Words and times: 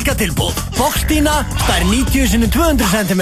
Helgatilbúð. 0.00 0.56
Boxdína, 0.78 1.42
stær 1.60 1.82
90 1.84 2.28
sinni 2.32 2.46
200 2.48 2.88
cm. 2.88 3.20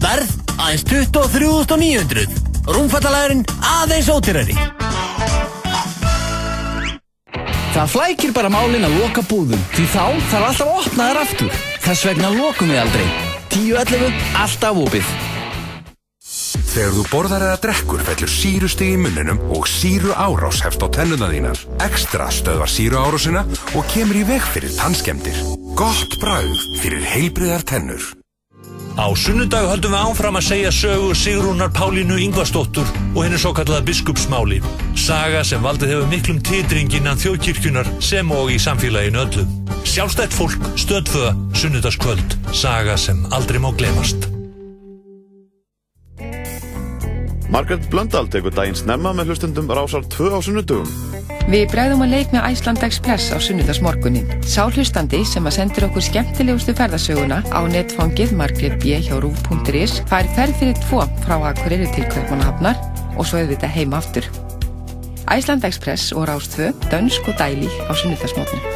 Verð 0.00 0.30
aðeins 0.56 0.84
23.900. 0.88 2.38
Rúmfattalæðurinn 2.72 3.42
aðeins 3.60 4.08
ótyrari. 4.08 4.56
Það 7.76 7.92
flækir 7.92 8.32
bara 8.32 8.48
málinn 8.48 8.88
að 8.88 8.96
loka 8.96 9.20
búðum, 9.28 9.60
því 9.76 9.84
þá 9.92 10.04
þarf 10.32 10.46
alltaf 10.48 10.64
að 10.64 10.80
opna 10.80 11.10
þær 11.10 11.20
aftur. 11.26 11.60
Þess 11.84 12.08
vegna 12.08 12.32
lokum 12.32 12.72
við 12.72 12.80
aldrei. 12.86 13.06
10.11. 13.52 14.20
alltaf 14.40 14.80
opið. 14.86 15.14
Þegar 16.72 16.96
þú 16.96 17.04
borðar 17.12 17.44
eða 17.50 17.60
drekkur 17.66 18.08
fellur 18.08 18.32
sírustig 18.32 18.96
í 18.96 19.00
munninum 19.04 19.44
og 19.52 19.68
síru 19.68 20.16
árás 20.16 20.64
hefst 20.64 20.80
á 20.80 20.88
tennuna 20.88 21.28
þínar. 21.28 21.65
Ekstra 21.84 22.30
stöðvar 22.32 22.70
síru 22.72 22.96
árásina 22.96 23.42
og 23.76 23.88
kemur 23.92 24.16
í 24.16 24.24
veg 24.28 24.44
fyrir 24.54 24.72
tannskemdir. 24.78 25.36
Gott 25.76 26.16
brauð 26.22 26.62
fyrir 26.80 27.02
heilbriðar 27.04 27.64
tennur. 27.68 28.04
Á 28.96 29.12
sunnudag 29.12 29.66
höldum 29.68 29.92
við 29.92 30.04
áfram 30.08 30.38
að 30.40 30.46
segja 30.46 30.70
sögu 30.72 31.10
Sigrúnar 31.12 31.68
Pálínu 31.76 32.16
Yngvarsdóttur 32.16 32.88
og 33.12 33.18
henni 33.20 33.36
svo 33.36 33.52
kallaða 33.56 33.84
biskupsmáli. 33.90 34.62
Saga 34.96 35.42
sem 35.44 35.60
valdið 35.60 35.92
hefur 35.92 36.08
miklum 36.14 36.38
titring 36.40 36.96
innan 36.96 37.20
þjóðkirkjunar 37.20 37.90
sem 38.00 38.32
og 38.32 38.54
í 38.54 38.56
samfélaginu 38.56 39.20
öllu. 39.26 39.44
Sjálfstætt 39.84 40.32
fólk, 40.32 40.72
stöðföða, 40.80 41.36
sunnudagskvöld. 41.52 42.38
Saga 42.56 42.96
sem 42.96 43.20
aldrei 43.36 43.60
má 43.60 43.68
glemast. 43.76 44.30
Margaret 47.52 47.84
Blöndal 47.90 48.26
tekur 48.30 48.54
daginn 48.54 48.74
snemma 48.74 49.12
með 49.14 49.30
hlustundum 49.30 49.68
rásar 49.70 50.06
2 50.10 50.34
á 50.34 50.38
sunnudugum. 50.42 50.88
Við 51.46 51.68
bregðum 51.70 52.02
að 52.02 52.10
leik 52.10 52.32
með 52.34 52.46
Æsland 52.48 52.82
Express 52.82 53.30
á 53.30 53.38
sunnudagsmorgunin. 53.38 54.26
Sá 54.42 54.66
hlustandi 54.66 55.20
sem 55.22 55.46
að 55.46 55.54
sendir 55.60 55.86
okkur 55.86 56.02
skemmtilegustu 56.02 56.74
ferðasöguna 56.74 57.38
á 57.54 57.60
netfangið 57.70 58.34
margretb.rú.is 58.40 59.94
fær 60.10 60.26
ferð 60.34 60.58
fyrir 60.58 60.80
tvo 60.88 61.04
frá 61.22 61.36
Akureyri 61.52 61.86
til 61.94 62.08
Kaupmannahafnar 62.10 62.82
og 63.14 63.30
svo 63.30 63.44
auðvitað 63.44 63.76
heima 63.78 64.02
aftur. 64.02 64.26
Æsland 65.30 65.62
Express 65.70 66.10
og 66.18 66.26
Rástvö, 66.26 66.72
Dönsk 66.90 67.30
og 67.30 67.38
Dæli 67.38 67.70
á 67.86 67.94
sunnudagsmorgunin. 67.94 68.66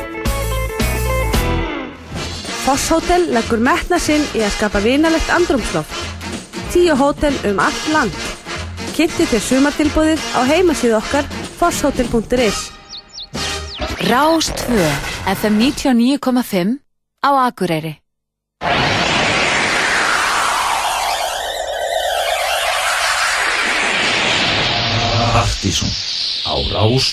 Foss 2.62 2.90
Hotel 2.94 3.32
leggur 3.34 3.58
metna 3.58 3.98
sinn 3.98 4.22
í 4.30 4.44
að 4.46 4.54
skapa 4.60 4.82
vinalegt 4.84 5.30
andrumsloft. 5.34 5.96
Tíu 6.70 6.94
hótel 6.94 7.34
um 7.50 7.58
allt 7.58 7.88
land. 7.90 8.29
Kynnti 8.90 9.24
til 9.30 9.40
sumartilbúðið 9.40 10.22
á 10.34 10.40
heimasíðu 10.44 10.96
okkar 10.98 11.26
fosshotel.is 11.60 12.58
Rás 14.10 14.50
2 14.66 14.82
FM 15.30 15.58
99.5 15.62 16.78
á 17.22 17.30
Akureyri. 17.46 17.94
Partíson 25.32 25.90
á 26.50 26.54
Rás 26.74 27.06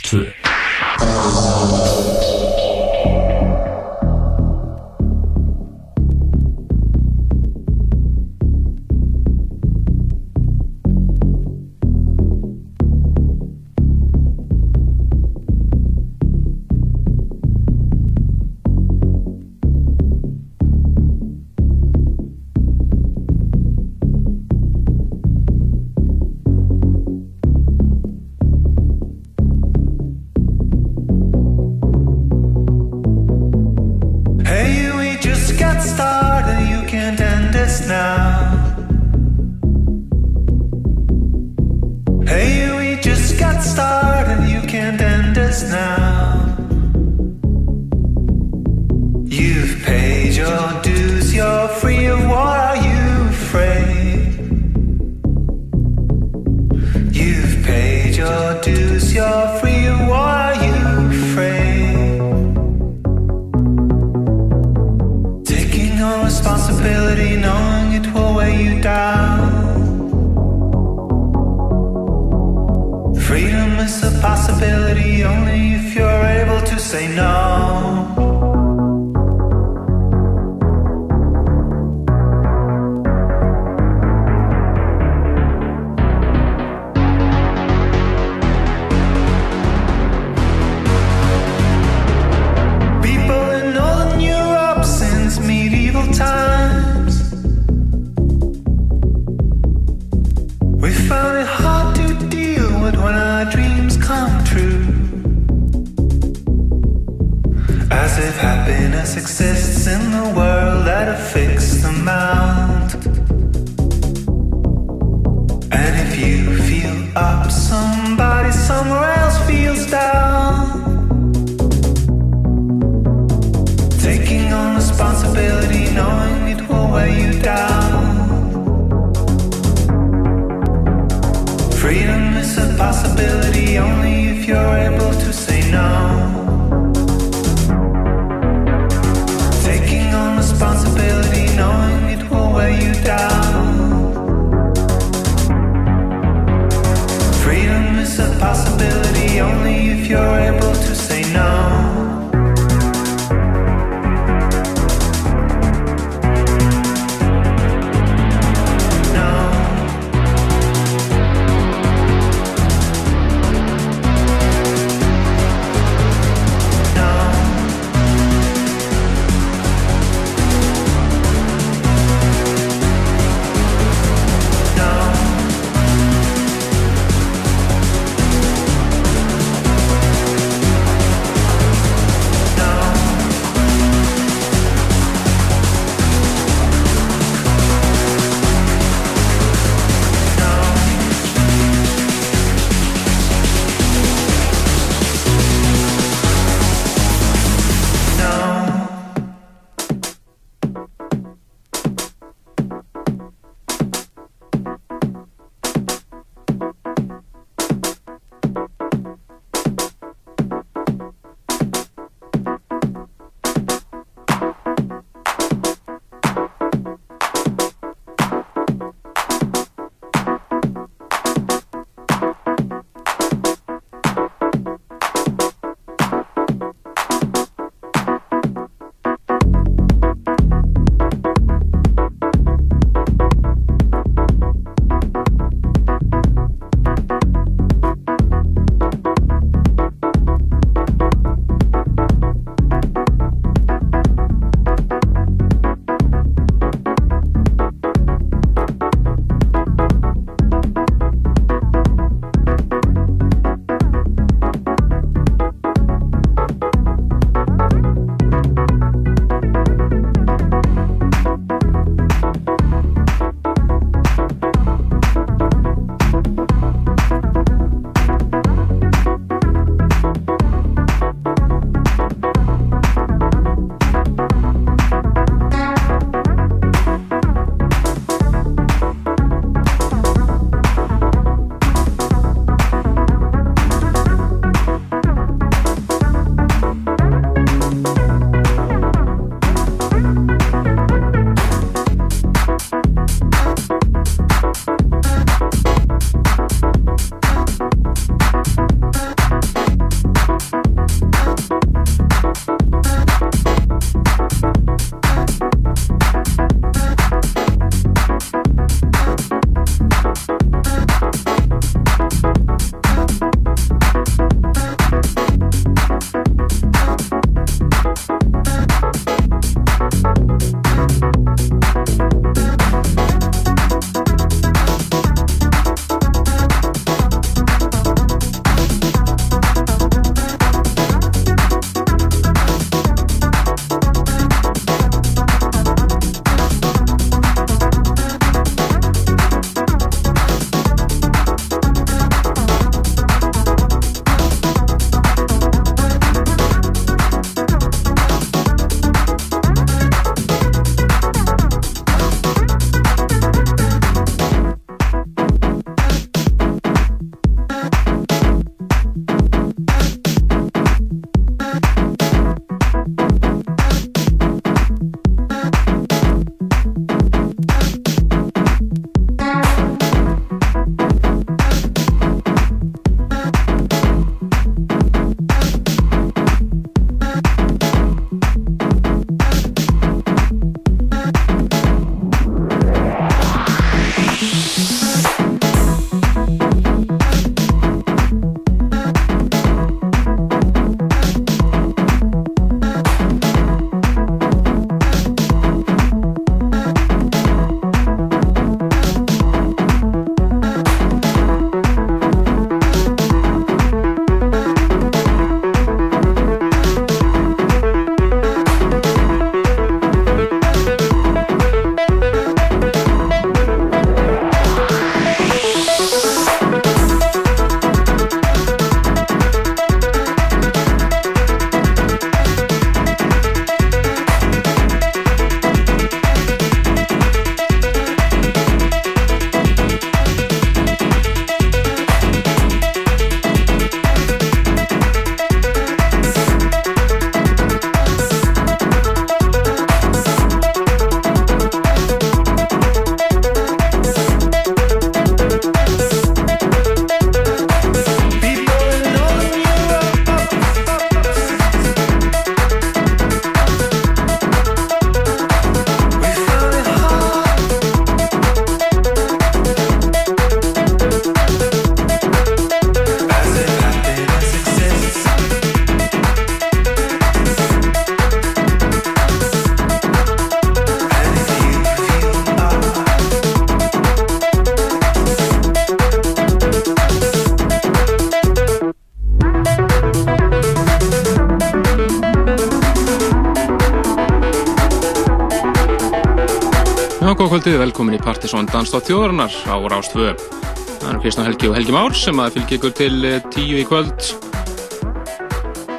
kvöldið, 487.38 487.60
velkomin 487.62 487.94
í 487.94 487.98
Partisón 488.01 488.48
Danstátt 488.50 488.88
þjóðarinnar 488.89 489.34
á 489.46 489.62
Rástvö. 489.70 490.08
Það 490.17 490.88
eru 490.89 491.01
Kristján 491.03 491.27
Helgi 491.27 491.50
og 491.51 491.53
Helgi 491.53 491.74
Már 491.75 491.94
sem 491.94 492.17
að 492.24 492.32
fylgja 492.34 492.58
ykkur 492.58 492.72
til 492.74 492.96
eh, 493.06 493.17
tíu 493.29 493.60
í 493.62 493.65
kvöld. 493.67 494.08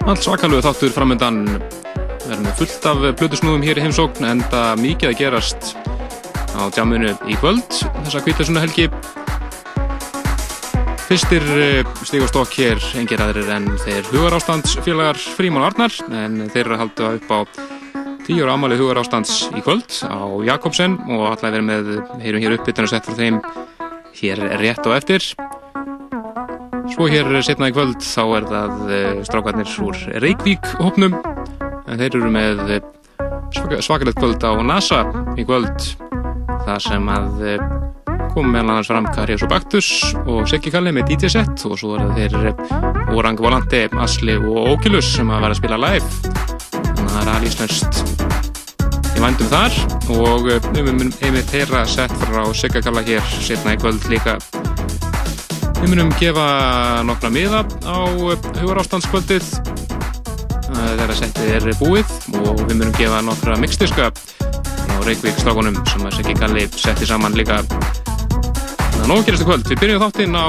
Allt 0.07 0.23
svakalögu 0.23 0.63
þáttur 0.63 0.93
framöndan. 0.95 1.41
Við 1.49 2.29
erum 2.29 2.45
með 2.47 2.61
fullt 2.61 2.87
af 2.87 3.03
blöðusnúðum 3.19 3.67
hér 3.67 3.81
í 3.81 3.87
heimsókn 3.89 4.29
en 4.29 4.45
það 4.53 4.85
mikið 4.85 5.11
að 5.11 5.19
gerast 5.19 5.73
á 6.55 6.63
djamunu 6.77 7.17
í 7.27 7.39
kvöld 7.43 7.81
þessa 8.05 8.23
kvítasuna 8.23 8.63
helgi. 8.63 8.87
Fyrstir 11.09 11.49
stíg 12.05 12.23
og 12.23 12.31
stokk 12.31 12.55
hér 12.61 12.87
engir 13.01 13.25
aðrir 13.25 13.51
en 13.57 13.67
þeir 13.83 14.07
hugarástandsfélagar 14.13 15.19
Fríman 15.19 15.67
Arnar 15.73 15.99
en 16.07 16.45
þeir 16.53 16.69
eru 16.69 16.79
að 16.79 16.85
halda 16.85 17.11
upp 17.19 17.35
á 17.35 17.68
tíu 18.29 18.45
ára 18.45 18.59
ámalið 18.59 18.83
hugar 18.83 18.99
ástands 19.01 19.47
í 19.57 19.63
kvöld 19.65 19.89
á 20.05 20.21
Jakobsen 20.45 20.99
og 21.09 21.31
allar 21.31 21.55
verið 21.55 21.65
með, 21.65 21.87
heyrum 22.21 22.43
hér 22.43 22.57
uppbytun 22.59 22.85
og 22.85 22.91
sett 22.93 23.07
frá 23.09 23.17
þeim 23.17 23.39
hér 24.19 24.43
rétt 24.61 24.85
og 24.85 24.97
eftir. 24.99 25.25
Svo 26.93 27.09
hér 27.09 27.31
setna 27.47 27.71
í 27.71 27.73
kvöld 27.73 28.05
þá 28.05 28.23
er 28.37 28.49
það 28.51 28.93
eh, 28.93 29.23
strákarnir 29.25 29.73
úr 29.81 30.03
Reykjavík 30.21 30.69
hópnum. 30.77 31.17
En 31.89 32.03
þeir 32.03 32.19
eru 32.19 32.33
með 32.35 32.61
eh, 32.77 33.81
svakalegt 33.81 34.21
kvöld 34.21 34.45
á 34.45 34.53
NASA 34.61 35.01
í 35.41 35.49
kvöld. 35.49 35.89
Það 36.69 36.85
sem 36.85 37.11
að 37.15 37.43
eh, 37.55 37.67
kom 38.35 38.53
meðal 38.53 38.75
annars 38.75 38.93
fram 38.93 39.09
Karius 39.17 39.47
og 39.49 39.55
Baktus 39.55 39.91
og 40.27 40.45
Siggi 40.53 40.75
Kalli 40.75 40.93
með 40.93 41.15
DJ-set 41.15 41.65
og 41.65 41.81
svo 41.81 41.97
er 41.97 42.13
þeir 42.37 42.53
Orang 43.17 43.41
Volante, 43.41 43.87
Asli 43.97 44.37
og 44.37 44.75
Oculus 44.77 45.15
sem 45.17 45.33
að 45.33 45.47
vera 45.47 45.57
að 45.57 45.61
spila 45.63 45.83
live 45.89 46.58
það 47.19 47.27
er 47.27 47.37
alísnöst 47.39 48.03
í 49.19 49.23
vandum 49.23 49.49
þar 49.51 49.75
og 50.15 50.49
eh, 50.53 50.67
við 50.77 50.85
munum 50.87 51.09
einmitt 51.27 51.51
heyra 51.51 51.83
sett 51.91 52.13
frá 52.23 52.45
Sigakalla 52.55 53.03
hér 53.07 53.25
setna 53.43 53.75
í 53.75 53.81
kvöld 53.81 54.05
líka. 54.13 54.37
Við 55.81 55.91
munum 55.91 56.13
gefa 56.21 56.47
nokkra 57.07 57.33
miða 57.35 57.65
á 57.83 57.99
eh, 58.07 58.47
hugarástandskvöldið 58.61 59.49
eh, 59.59 60.93
þegar 61.01 61.15
settið 61.19 61.55
er 61.57 61.69
búið 61.81 62.15
og 62.45 62.63
við 62.69 62.77
munum 62.77 62.95
gefa 62.99 63.25
nokkra 63.27 63.59
mixdiska 63.59 64.13
á 64.13 64.97
Reykjavík 65.03 65.43
strákunum 65.43 65.81
sem 65.91 66.07
að 66.07 66.21
Sigakalli 66.21 66.69
setti 66.79 67.11
saman 67.11 67.35
líka 67.39 67.65
þannig 69.09 69.23
að 69.23 69.25
nóg 69.25 69.29
gerastu 69.29 69.47
kvöld. 69.49 69.69
Við 69.69 69.79
byrjum 69.81 70.01
þáttinn 70.03 70.35
á 70.37 70.49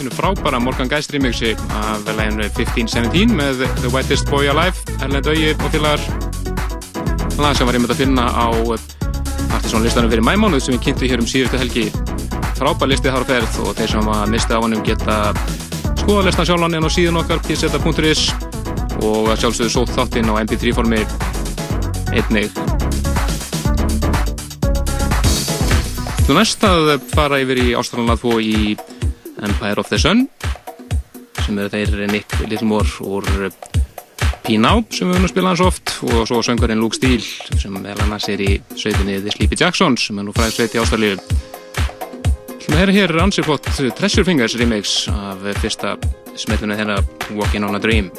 einu 0.00 0.10
frábæra 0.16 0.58
Morgan 0.62 0.88
Geist 0.88 1.12
remixi 1.12 1.50
af 1.76 2.06
leginu 2.16 2.46
1517 2.46 3.34
með 3.36 3.60
The 3.82 3.90
Whitest 3.92 4.30
Boy 4.30 4.48
Alive 4.48 4.96
Erlend 5.04 5.28
Auði 5.28 5.50
og 5.52 5.68
félagar 5.74 6.00
lag 7.38 7.58
sem 7.58 7.68
var 7.68 7.76
einmitt 7.76 7.92
að 7.92 8.00
finna 8.00 8.24
á 8.32 8.48
Partiðsson 9.52 9.84
listanum 9.84 10.12
fyrir 10.12 10.24
mæmánuð 10.24 10.64
sem 10.64 10.76
við 10.78 10.86
kynntum 10.86 11.12
hér 11.12 11.24
um 11.24 11.28
síðustu 11.28 11.60
helgi. 11.60 11.86
Frábær 12.56 12.88
listið 12.88 13.12
þar 13.12 13.28
á 13.28 13.30
ferð 13.34 13.60
og 13.66 13.76
þeir 13.76 13.92
sem 13.92 14.10
að 14.14 14.24
mista 14.32 14.56
á 14.56 14.62
hannum 14.64 14.84
geta 14.88 15.20
skoða 16.00 16.26
listan 16.30 16.48
sjálfan 16.48 16.80
en 16.80 16.88
á 16.88 16.90
síðan 16.96 17.20
okkar 17.20 17.44
pseta.is 17.44 18.26
og 19.04 19.34
sjálfsögðu 19.36 19.70
sótt 19.74 19.96
þáttinn 19.98 20.32
á 20.32 20.40
mp3 20.46 20.76
formi 20.80 21.04
einnig 22.16 22.77
Þú 26.28 26.34
næst 26.36 26.64
að 26.68 26.90
fara 27.08 27.38
yfir 27.40 27.56
í 27.62 27.70
Ástralanað 27.72 28.18
fó 28.20 28.34
í 28.36 28.74
Empire 29.46 29.80
of 29.80 29.88
the 29.88 29.96
Sun 29.96 30.26
sem 31.46 31.56
þeir 31.72 32.02
Nick 32.10 32.34
Littlemore 32.42 33.06
úr 33.08 33.24
P-Now 34.44 34.82
sem 34.92 35.08
við 35.08 35.14
höfum 35.14 35.24
að 35.24 35.32
spila 35.32 35.54
hans 35.54 35.62
oft 35.64 35.94
og 36.04 36.28
svo 36.28 36.42
söngarinn 36.44 36.84
Luke 36.84 36.98
Steele 36.98 37.56
sem 37.56 37.72
meðal 37.72 38.04
annars 38.04 38.28
er 38.28 38.44
í 38.44 38.58
sveitinni 38.74 39.16
The 39.24 39.32
Sleepy 39.38 39.56
Jacksons 39.56 40.04
sem 40.10 40.20
er 40.20 40.28
nú 40.28 40.36
fræð 40.36 40.52
sveit 40.58 40.76
í 40.76 40.82
ástæðlíu 40.84 41.16
Það 42.68 42.82
er 42.82 42.92
hér 42.98 43.18
ansið 43.24 43.48
fótt 43.48 43.72
Treasure 43.96 44.28
Fingers 44.28 44.58
remix 44.60 44.98
af 45.08 45.48
fyrsta 45.62 45.96
smellunni 46.36 46.76
þeirra 46.76 47.00
Walking 47.40 47.64
on 47.64 47.80
a 47.80 47.80
Dream 47.80 48.12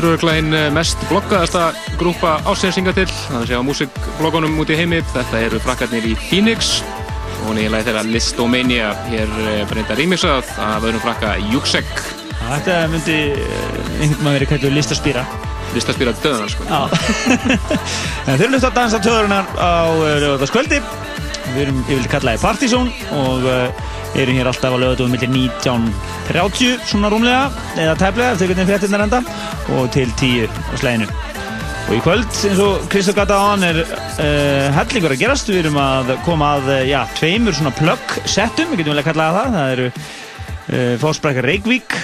Þetta 0.00 0.08
eru 0.08 0.16
örugglega 0.16 0.40
hinn 0.40 0.54
eh, 0.56 0.70
mest 0.72 1.02
bloggaðasta 1.10 1.62
grúpa 2.00 2.30
ásenssinga 2.48 2.94
til, 2.96 3.04
það 3.10 3.42
sé 3.50 3.58
á 3.60 3.68
músikbloggunum 3.68 4.54
út 4.62 4.70
í 4.72 4.78
heimi. 4.78 5.02
Þetta 5.12 5.42
eru 5.44 5.60
frakkarnir 5.60 6.06
í 6.08 6.14
Phoenix 6.16 6.70
og 7.44 7.60
er 7.60 7.68
lagi 7.68 7.84
þeirra 7.90 8.06
Listomania, 8.08 8.94
hér 9.10 9.34
eh, 9.44 9.60
breyndar 9.68 10.00
rýmiksað 10.00 10.48
af 10.56 10.86
öðrum 10.88 11.04
frakka 11.04 11.34
Juksek. 11.50 11.92
Þetta 12.38 12.78
myndi 12.94 13.18
eh, 13.34 13.44
einhvern 14.00 14.16
veginn 14.22 14.30
verið 14.30 14.52
kættu 14.54 14.72
listaspýra. 14.72 15.26
Listaspýra 15.76 16.16
döðunar, 16.24 16.48
sko. 16.48 16.64
Þeir 18.24 18.38
eru 18.38 18.50
hlusta 18.54 18.72
að 18.72 18.80
dansa 18.80 19.04
töðurinnar 19.04 19.52
á 19.60 19.84
lögðarskvöldi. 20.24 20.80
Við 21.50 21.64
erum 21.66 21.84
yfirlega 21.90 22.14
kallaði 22.16 22.46
Partizón 22.48 22.88
og 23.20 23.44
erum 24.18 24.34
hér 24.34 24.48
alltaf 24.50 24.74
á 24.74 24.78
lögatum 24.80 25.12
millir 25.12 25.30
19.30 25.30 26.80
svona 26.88 27.10
rúmlega 27.12 27.50
eða 27.78 27.94
teflega 27.98 28.34
eftir 28.34 28.50
hvernig 28.50 28.68
fréttinnar 28.70 29.04
enda 29.06 29.20
og 29.78 29.90
til 29.94 30.10
10 30.18 30.46
á 30.48 30.74
sleginu. 30.80 31.06
Og 31.90 31.96
í 31.96 32.00
kvöld, 32.04 32.26
eins 32.46 32.60
og 32.62 32.84
Kristofur 32.90 33.18
gata 33.18 33.34
á 33.34 33.44
hann, 33.50 33.64
er 33.66 33.80
uh, 33.82 34.66
hellingur 34.76 35.10
að 35.10 35.22
gerast. 35.24 35.48
Við 35.50 35.64
erum 35.64 35.78
að 35.82 36.12
koma 36.22 36.52
að, 36.60 36.68
uh, 36.70 36.82
já, 36.86 37.00
tveimur 37.18 37.56
svona 37.56 37.72
plug-settum, 37.74 38.70
við 38.70 38.82
getum 38.82 38.94
vel 38.94 39.02
að 39.02 39.08
kalla 39.08 39.26
það 39.34 39.56
það. 39.56 39.70
Eru 39.74 39.88
uh, 39.90 40.92
Fósbrækjar 41.02 41.48
Reykjavík 41.50 41.96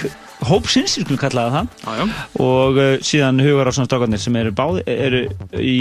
hópsins, 0.47 0.97
við 0.99 1.07
skulum 1.07 1.21
kalla 1.21 1.47
það 1.53 2.01
já. 2.01 2.03
Og 2.43 2.81
uh, 2.83 2.89
síðan 3.07 3.39
Hugar 3.45 3.71
Árssonstrákarnir 3.71 4.21
sem 4.21 4.39
eru, 4.41 4.51
báði, 4.59 4.83
eru 4.91 5.23
í, 5.55 5.77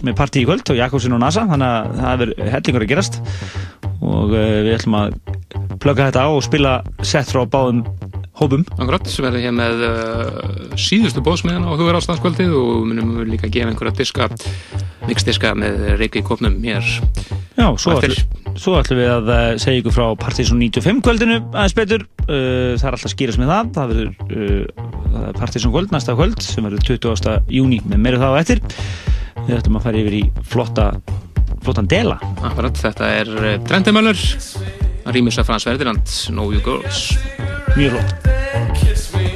með 0.00 0.18
partí 0.18 0.42
í 0.42 0.48
kvöld 0.48 0.72
og 0.72 0.80
Jakobsen 0.80 1.18
og 1.18 1.22
NASA, 1.22 1.44
þannig 1.52 1.68
að 1.68 2.00
það 2.00 2.26
er 2.26 2.34
hellingur 2.56 2.86
að 2.86 2.92
gerast. 2.94 3.20
Og 4.08 4.32
við 4.32 4.72
ætlum 4.78 5.00
að 5.02 5.18
plugga 5.82 6.08
þetta 6.08 6.24
á 6.24 6.28
og 6.32 6.44
spila 6.46 6.78
sett 7.04 7.28
frá 7.28 7.44
báðum 7.44 7.84
hópum. 8.38 8.64
Akkurat, 8.78 9.08
sem 9.10 9.26
verður 9.26 9.44
hér 9.44 9.54
með 9.56 9.82
uh, 9.86 10.76
síðustu 10.78 11.22
bóðsmiðan 11.26 11.66
á 11.66 11.72
hugar 11.74 11.98
ástandskvöldið 11.98 12.54
og 12.58 12.86
munum 12.86 13.16
við 13.18 13.32
líka 13.34 13.50
gefa 13.52 13.72
einhverja 13.72 13.96
diska, 13.98 14.28
mixdiska 15.08 15.54
með 15.58 15.96
Reykjavík 15.98 16.28
kopnum 16.28 16.58
hér. 16.62 16.86
Já, 17.58 17.66
svo 17.78 17.96
ætlum, 17.98 19.00
við 19.00 19.10
að 19.10 19.30
uh, 19.34 19.44
segja 19.58 19.82
ykkur 19.82 19.96
frá 19.96 20.06
Partizón 20.22 20.62
95 20.62 21.02
kvöldinu 21.06 21.38
aðeins 21.50 21.76
betur. 21.78 22.06
Uh, 22.28 22.74
það 22.78 22.86
er 22.86 22.96
alltaf 22.96 23.08
að 23.10 23.14
skýrast 23.16 23.42
með 23.42 23.54
það. 23.54 23.70
Það 23.78 23.94
verður 23.94 24.10
uh, 24.28 25.30
Partizón 25.38 25.74
kvöld 25.74 25.94
næsta 25.94 26.16
kvöld 26.18 26.42
sem 26.44 26.68
verður 26.68 26.86
20. 26.94 27.38
júni 27.58 27.80
með 27.86 28.04
meira 28.04 28.22
þá 28.22 28.28
eftir. 28.42 28.62
Við 29.48 29.56
ætlum 29.58 29.80
að 29.80 29.88
fara 29.88 30.02
yfir 30.02 30.18
í 30.20 30.26
flotta, 30.46 30.90
flottan 31.64 31.90
dela. 31.90 32.20
Akkurat, 32.46 32.78
þetta 32.78 33.10
er 33.22 33.32
Trendemöller, 33.66 34.28
rýmis 35.14 35.38
af 35.38 35.46
Frans 35.46 35.64
Ferdinand, 35.64 36.26
Know 36.26 36.52
You 36.52 36.60
Girls. 36.60 37.18
Mjög 37.76 37.90
flott. 37.90 39.27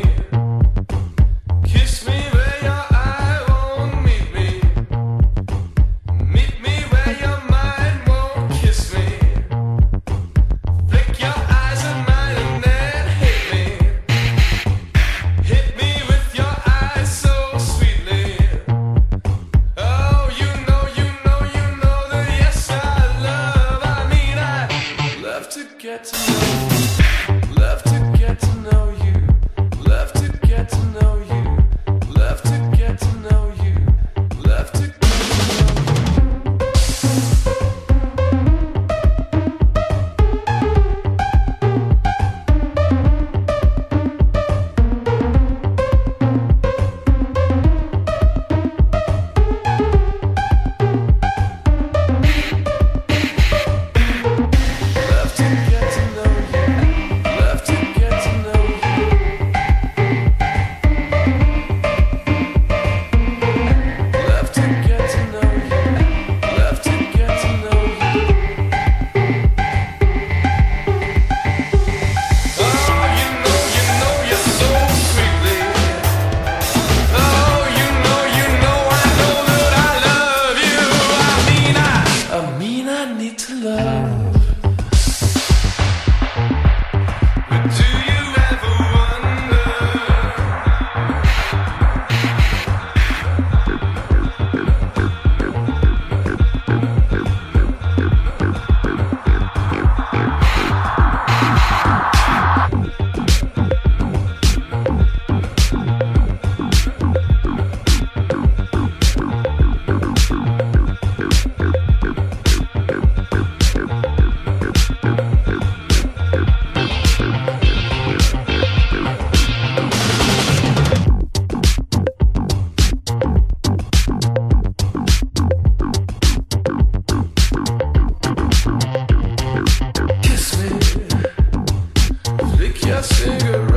A 132.93 133.03
cigarette. 133.03 133.72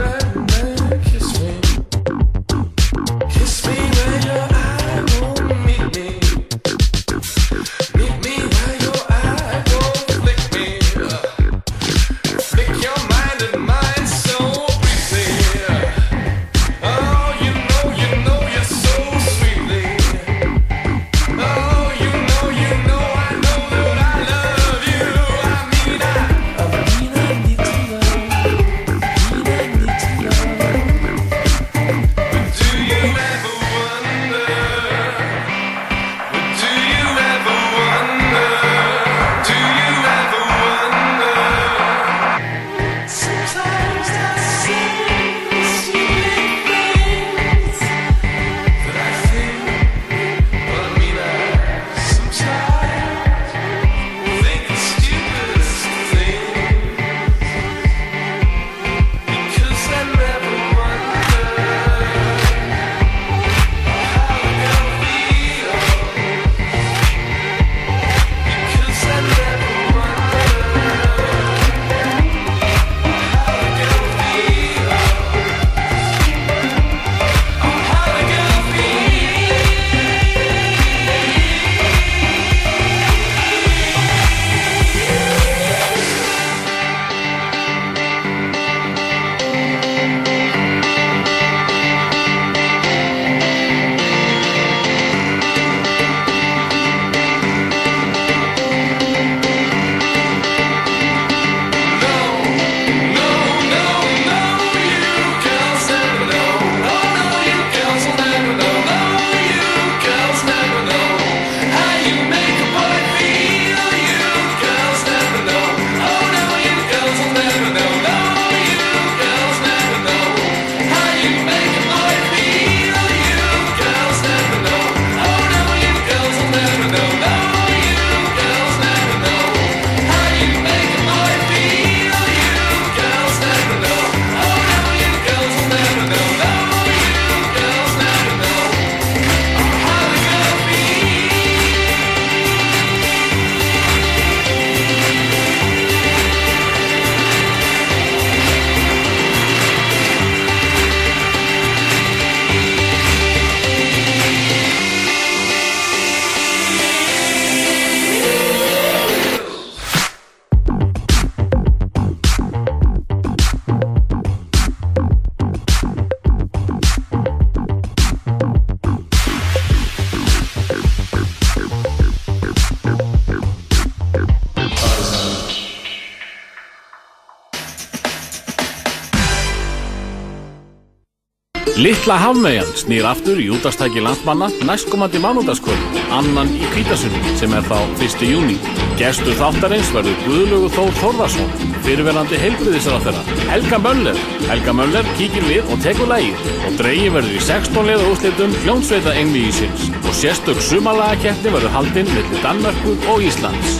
Littla 181.86 182.16
hafmeyjan 182.18 182.70
snýr 182.74 183.06
aftur 183.06 183.38
í 183.38 183.44
útastæki 183.54 184.02
landsmanna 184.02 184.48
næstkomandi 184.66 185.20
mánúdaskvöld, 185.22 186.00
annan 186.18 186.50
í 186.58 186.66
Kvítasunni 186.72 187.36
sem 187.38 187.54
er 187.54 187.68
þá 187.68 187.78
1. 188.02 188.24
júni. 188.26 188.56
Gestur 188.98 189.38
þáttarins 189.38 189.92
verður 189.94 190.16
Guðlugu 190.24 190.72
Þór 190.74 190.98
Þórðarsson, 190.98 191.54
fyrirverandi 191.86 192.40
heilbriðisar 192.42 192.98
á 192.98 193.00
þeirra. 193.06 193.38
Helga 193.52 193.80
Möller. 193.86 194.18
Helga 194.48 194.74
Möller 194.80 195.12
kíkir 195.20 195.46
við 195.46 195.70
og 195.70 195.86
tekur 195.86 196.10
lægið 196.10 196.50
og 196.56 196.82
dreigin 196.82 197.16
verður 197.20 197.38
í 197.38 197.46
16 197.52 197.90
leða 197.92 198.10
úrslitum 198.16 198.58
hljónsveita 198.64 199.14
engli 199.22 199.46
ísins 199.52 199.86
og 200.02 200.18
sérstök 200.24 200.66
sumalagakeppni 200.72 201.54
verður 201.54 201.76
haldinn 201.78 202.10
millir 202.16 202.42
Danmörku 202.42 202.98
og 203.14 203.30
Íslands. 203.30 203.78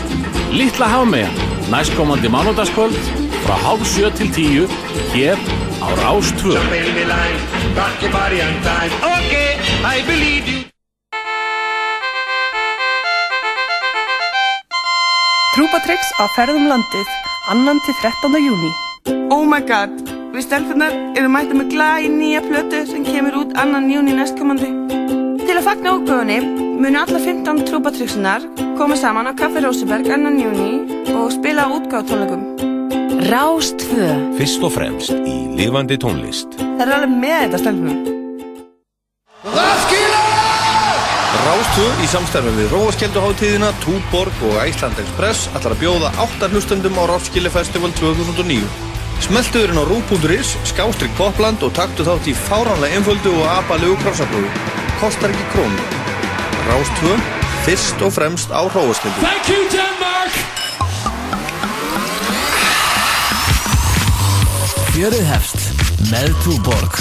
Littla 0.54 0.94
hafmeyjan, 0.94 1.44
næstkomandi 1.74 2.30
mánúdaskvöld 2.30 3.14
frá 3.42 3.58
hálf 3.66 3.82
sjö 3.96 4.14
til 4.14 4.30
tíu 4.30 4.70
hér 5.10 5.42
á 5.82 5.90
Rás 6.06 6.30
2. 7.76 7.78
Rock 7.78 8.02
your 8.02 8.12
body 8.12 8.40
on 8.40 8.54
time. 8.64 8.92
Okay, 9.04 9.50
I 9.84 10.00
believe 10.08 10.48
you. 10.48 10.60
Trúpatryggs 15.56 16.08
á 16.20 16.24
ferðum 16.36 16.68
landið, 16.68 17.08
annan 17.52 17.80
til 17.84 17.96
13. 18.00 18.36
júni. 18.44 18.70
Oh 19.32 19.44
my 19.48 19.60
god, 19.64 19.92
við 20.34 20.44
stelpunar 20.44 20.92
erum 21.16 21.32
mættið 21.36 21.60
með 21.60 21.72
glæði 21.72 22.10
nýja 22.12 22.42
plötu 22.44 22.82
sem 22.90 23.04
kemur 23.06 23.40
út 23.42 23.56
annan 23.60 23.88
júni 23.92 24.16
næstkomandi. 24.16 24.68
Til 25.46 25.56
að 25.56 25.64
fagna 25.68 25.96
útgöfunni 25.96 26.38
munu 26.80 27.00
alla 27.00 27.20
15 27.24 27.64
trúpatryggsnar 27.70 28.44
koma 28.76 28.96
saman 29.00 29.28
á 29.28 29.32
Kaffi 29.36 29.64
Róseberg 29.64 30.12
annan 30.12 30.40
júni 30.40 31.04
og 31.16 31.32
spila 31.32 31.68
á 31.68 31.72
útgáðutónleikum. 31.72 32.42
Rás 33.32 33.72
2 33.80 34.36
Fyrst 34.36 34.64
og 34.64 34.76
fremst 34.76 35.16
í 35.24 35.36
lifandi 35.56 35.96
tónlist. 36.00 36.65
Það 36.76 36.82
er 36.84 36.90
alveg 36.92 37.12
með 37.16 37.38
þetta 37.40 37.58
stelpunum. 37.62 38.00
Rástvö 41.46 41.86
í 42.04 42.08
samstæðum 42.10 42.58
við 42.58 42.72
Róaskjölduháttíðina, 42.74 43.70
Túborg 43.80 44.42
og 44.44 44.58
Æsland 44.60 44.98
Express 45.00 45.46
ætlar 45.56 45.72
að 45.72 45.80
bjóða 45.80 46.10
8 46.20 46.50
hlustendum 46.52 46.98
á 47.00 47.08
Ráskili 47.08 47.52
Festival 47.54 47.92
2009. 47.96 48.60
Smeltuðurinn 49.24 49.80
á 49.80 49.84
rú.is, 49.88 50.52
skástrygg 50.68 51.16
popland 51.16 51.64
og 51.64 51.72
taktu 51.78 52.04
þátt 52.04 52.28
í 52.28 52.36
fáránlega 52.36 52.98
einföldu 52.98 53.32
og 53.38 53.48
apalegu 53.54 53.96
krossablóðu. 54.02 54.50
Kostar 55.00 55.32
ekki 55.32 55.46
krónu. 55.54 55.80
Rástvö, 56.68 57.16
fyrst 57.64 58.04
og 58.04 58.12
fremst 58.18 58.52
á 58.52 58.60
Róaskjöldu. 58.68 59.24
Thank 59.24 59.48
you, 59.48 59.64
Denmark! 59.72 60.34
Fjörið 64.92 65.24
hefst 65.32 65.65
með 66.10 66.30
Túborg. 66.44 66.94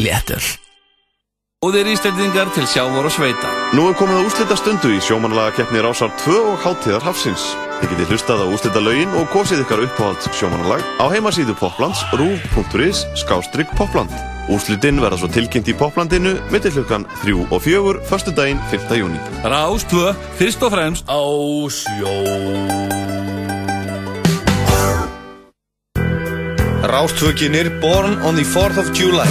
Léttur. 0.00 0.44
Góðir 1.58 1.88
íslendingar 1.90 2.52
til 2.54 2.64
sjávar 2.70 3.08
og 3.08 3.12
sveita. 3.12 3.50
Nú 3.74 3.88
er 3.90 3.96
komið 3.98 4.20
að 4.20 4.28
úslita 4.28 4.56
stundu 4.56 4.92
í 4.94 5.00
sjómanlaga 5.02 5.56
keppni 5.56 5.82
Rásar 5.82 6.12
2 6.22 6.36
og 6.52 6.62
Háttíðar 6.62 7.04
Hafsins. 7.04 7.48
Þið 7.80 7.92
getið 7.92 8.14
hlustað 8.14 8.44
á 8.46 8.46
úslita 8.46 8.82
lögin 8.82 9.12
og 9.18 9.28
kosið 9.34 9.64
ykkar 9.64 9.82
uppáhalds 9.88 10.30
sjómanlag 10.38 10.86
á 11.02 11.04
heimasíðu 11.10 11.58
Poplands 11.58 12.04
rúf.is 12.14 13.04
skástrygg 13.18 13.74
Popland. 13.76 14.14
Úslitinn 14.54 15.02
verða 15.02 15.20
svo 15.20 15.28
tilkynnt 15.34 15.68
í 15.68 15.76
Poplandinu 15.76 16.38
mittir 16.54 16.72
klukkan 16.78 17.04
3 17.20 17.36
og 17.50 17.60
4, 17.66 17.98
förstu 18.08 18.32
daginn 18.32 18.62
5. 18.70 18.88
júni. 19.02 19.20
Rás 19.42 19.84
2, 19.90 20.14
fyrst 20.38 20.62
og 20.62 20.72
fremst 20.78 21.10
á 21.10 21.20
sjó. 21.68 23.17
Rástvökinir 26.88 27.80
Born 27.80 28.22
on 28.22 28.34
the 28.34 28.42
4th 28.42 28.78
of 28.80 28.88
July. 28.96 29.28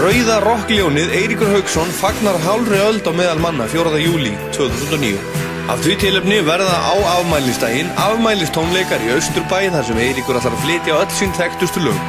Rauða 0.00 0.38
rockljónið 0.40 1.12
Eiríkur 1.12 1.50
Haugsson 1.52 1.90
fagnar 1.92 2.38
hálfri 2.40 2.78
öld 2.80 3.04
á 3.04 3.12
meðal 3.12 3.42
manna 3.44 3.66
4. 3.68 3.92
júli 4.00 4.32
2009. 4.56 5.20
Af 5.68 5.84
því 5.84 5.98
tilöfni 6.00 6.40
verða 6.48 6.72
á 6.72 6.94
afmælistægin 7.18 7.92
afmælistónleikar 8.00 9.04
í 9.04 9.12
Austurbæ 9.12 9.60
þar 9.76 9.84
sem 9.90 10.00
Eiríkur 10.06 10.40
ætlar 10.40 10.56
að 10.56 10.64
flytja 10.64 10.96
á 10.96 11.02
öll 11.04 11.12
sín 11.12 11.36
þekktustu 11.36 11.84
lög. 11.84 12.00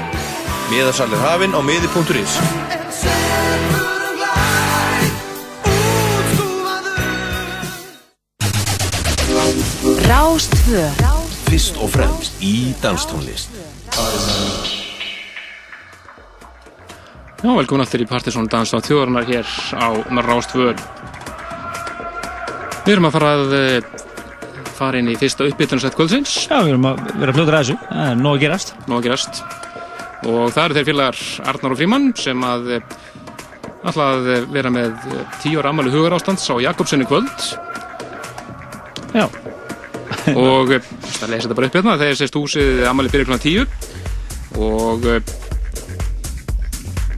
Miðarsalir 0.72 1.20
hafinn 1.28 1.52
á 1.52 1.60
miði.is. 1.60 2.40
Rás 10.08 10.48
2 10.64 11.26
Fyrst 11.46 11.78
og 11.80 11.92
fremst 11.94 12.42
í 12.44 12.74
danstónlist. 12.84 13.55
Já, 17.46 17.52
velkomin 17.54 17.86
allir 17.86 18.02
í 18.04 18.08
Partiðsson 18.10 18.50
dans 18.52 18.74
á 18.76 18.80
þjóðarinnar 18.84 19.28
hér 19.30 19.48
á 19.80 19.88
Rástvöð. 20.26 20.82
Við 22.84 22.92
erum 22.92 23.08
að 23.08 23.16
fara 23.16 23.30
að 23.38 23.56
eh, 23.56 23.88
fara 24.76 25.00
inn 25.00 25.14
í 25.14 25.16
fyrsta 25.22 25.48
uppbytunarsett 25.48 25.96
kvöldsins. 25.96 26.36
Já, 26.50 26.58
við 26.66 26.74
erum 26.74 26.90
að 26.90 27.02
vera 27.22 27.38
að 27.38 27.54
þessu. 27.54 27.78
Það 27.88 28.12
er 28.12 28.20
nóg 28.20 28.36
að 28.36 28.44
gerast. 28.44 28.76
Nóg 28.84 28.98
að 28.98 29.08
gerast. 29.08 29.44
Og 30.26 30.44
það 30.52 30.64
eru 30.66 30.78
þeir 30.80 30.90
félagar 30.92 31.24
Arnar 31.54 31.76
og 31.76 31.80
Fríman 31.80 32.12
sem 32.20 32.48
að 32.52 32.72
eh, 32.76 32.96
ætla 33.86 34.12
að 34.18 34.32
eh, 34.34 34.48
vera 34.58 34.76
með 34.76 35.12
tíu 35.40 35.62
ára 35.62 35.72
ammali 35.72 35.96
hugarástands 35.96 36.50
á 36.52 36.56
Jakobssoni 36.68 37.08
kvöld. 37.08 37.52
Já. 39.16 39.30
Og 40.34 40.74
eh, 40.76 40.92
það 41.20 41.32
lesa 41.34 41.46
þetta 41.48 41.58
bara 41.60 41.70
upp 41.70 41.80
hérna. 41.80 41.98
Þeir 42.02 42.20
sést 42.22 42.40
húsið 42.40 42.86
ammali 42.90 43.12
byrja 43.14 43.30
kl. 43.30 43.40
10 43.46 44.62
og 44.62 45.06
eh, 45.12 45.34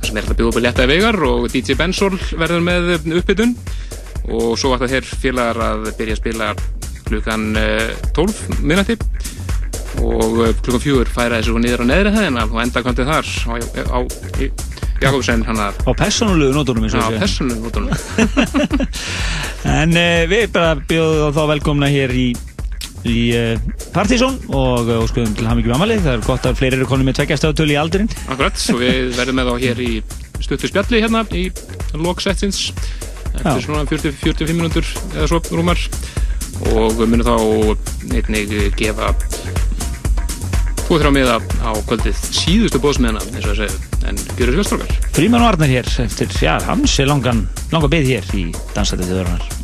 sem 0.08 0.16
er 0.16 0.24
alltaf 0.24 0.38
bjóða 0.40 0.52
upp 0.54 0.60
að 0.62 0.66
letaði 0.68 0.94
vegar 0.94 1.18
og 1.28 1.48
DJ 1.52 1.76
Bensol 1.80 2.16
verður 2.40 2.64
með 2.64 2.94
uppbytun 3.20 3.54
og 4.28 4.54
svo 4.60 4.74
ætla 4.76 4.90
þeir 4.92 5.08
félagar 5.22 5.60
að 5.64 5.90
byrja 6.00 6.16
að 6.18 6.22
spila 6.22 6.48
klukkan 7.08 7.44
eh, 7.60 7.92
12 8.16 8.62
minnati 8.64 8.98
og 10.04 10.42
eh, 10.46 10.56
klukkan 10.64 10.84
4 10.84 11.14
færa 11.14 11.40
þessu 11.42 11.60
niður 11.62 11.84
á 11.84 11.90
neðri 11.92 12.16
hæðina 12.16 12.48
og 12.48 12.60
enda 12.64 12.84
kvöndið 12.86 13.12
þar 13.12 13.32
á, 13.48 13.56
á, 13.96 14.00
í 14.44 14.50
Jakobsen 14.98 15.44
hann 15.46 15.60
að 15.62 15.78
Á 15.86 15.92
persónulegu 15.94 16.56
nótunum 16.56 16.88
og 16.88 16.94
sé. 16.96 17.20
persónulegu 17.22 17.68
nótunum 17.68 17.92
En 19.78 19.94
við 20.32 20.48
bara 20.56 20.74
bjóðum 20.90 21.36
þá 21.36 21.44
velkomna 21.52 21.90
hér 21.92 22.14
í, 22.18 22.32
í 23.12 23.24
uh, 23.38 23.82
Partizón 23.96 24.38
og 24.48 24.88
uh, 24.90 25.02
óskuðum 25.04 25.36
til 25.38 25.48
hamingjum 25.50 25.76
amali. 25.78 26.00
Það 26.04 26.14
er 26.14 26.26
gott 26.28 26.48
að 26.48 26.62
fleiri 26.62 26.80
eru 26.80 26.88
konum 26.90 27.10
með 27.10 27.22
tveggjastöðutölu 27.22 27.76
í 27.76 27.82
aldurinn. 27.82 28.12
Akkurat, 28.28 28.64
og 28.74 28.82
við 28.82 29.12
verðum 29.18 29.40
með 29.42 29.52
þá 29.52 29.66
hér 29.66 29.84
í 29.84 29.92
stuttu 30.44 30.70
spjalli 30.70 31.02
hérna 31.04 31.24
í 31.36 31.48
loksetsins 31.98 32.70
Já. 32.70 33.42
eftir 33.42 33.66
svona 33.66 33.86
40, 33.90 34.16
45 34.22 34.58
minútur 34.58 34.88
eða 35.16 35.30
svo 35.32 35.42
rúmar 35.52 35.82
og 36.74 36.98
við 36.98 37.12
munum 37.14 37.28
þá 37.28 37.36
einnig 38.18 38.54
gefa 38.78 39.12
tvo 40.88 40.98
þrjá 41.02 41.12
miða 41.14 41.38
á 41.62 41.72
kvöldið 41.90 42.24
síðustu 42.32 42.82
bóðsmiðana 42.84 43.24
eins 43.34 43.44
og 43.44 43.52
það 43.52 43.62
segja 43.66 44.08
en 44.08 44.22
gjöru 44.40 44.56
sér 44.56 44.70
strókar 44.70 44.98
Fríman 45.18 45.44
og 45.44 45.52
Arnar 45.52 45.74
hér 45.74 45.94
eftir, 46.06 46.32
já, 46.40 46.56
hans 46.70 46.98
er 47.02 47.12
langan, 47.12 47.46
langan 47.74 47.92
beð 47.92 48.12
hér 48.14 48.36
í 48.38 48.50
dansætið 48.76 49.12
þjóðarinnar. 49.12 49.57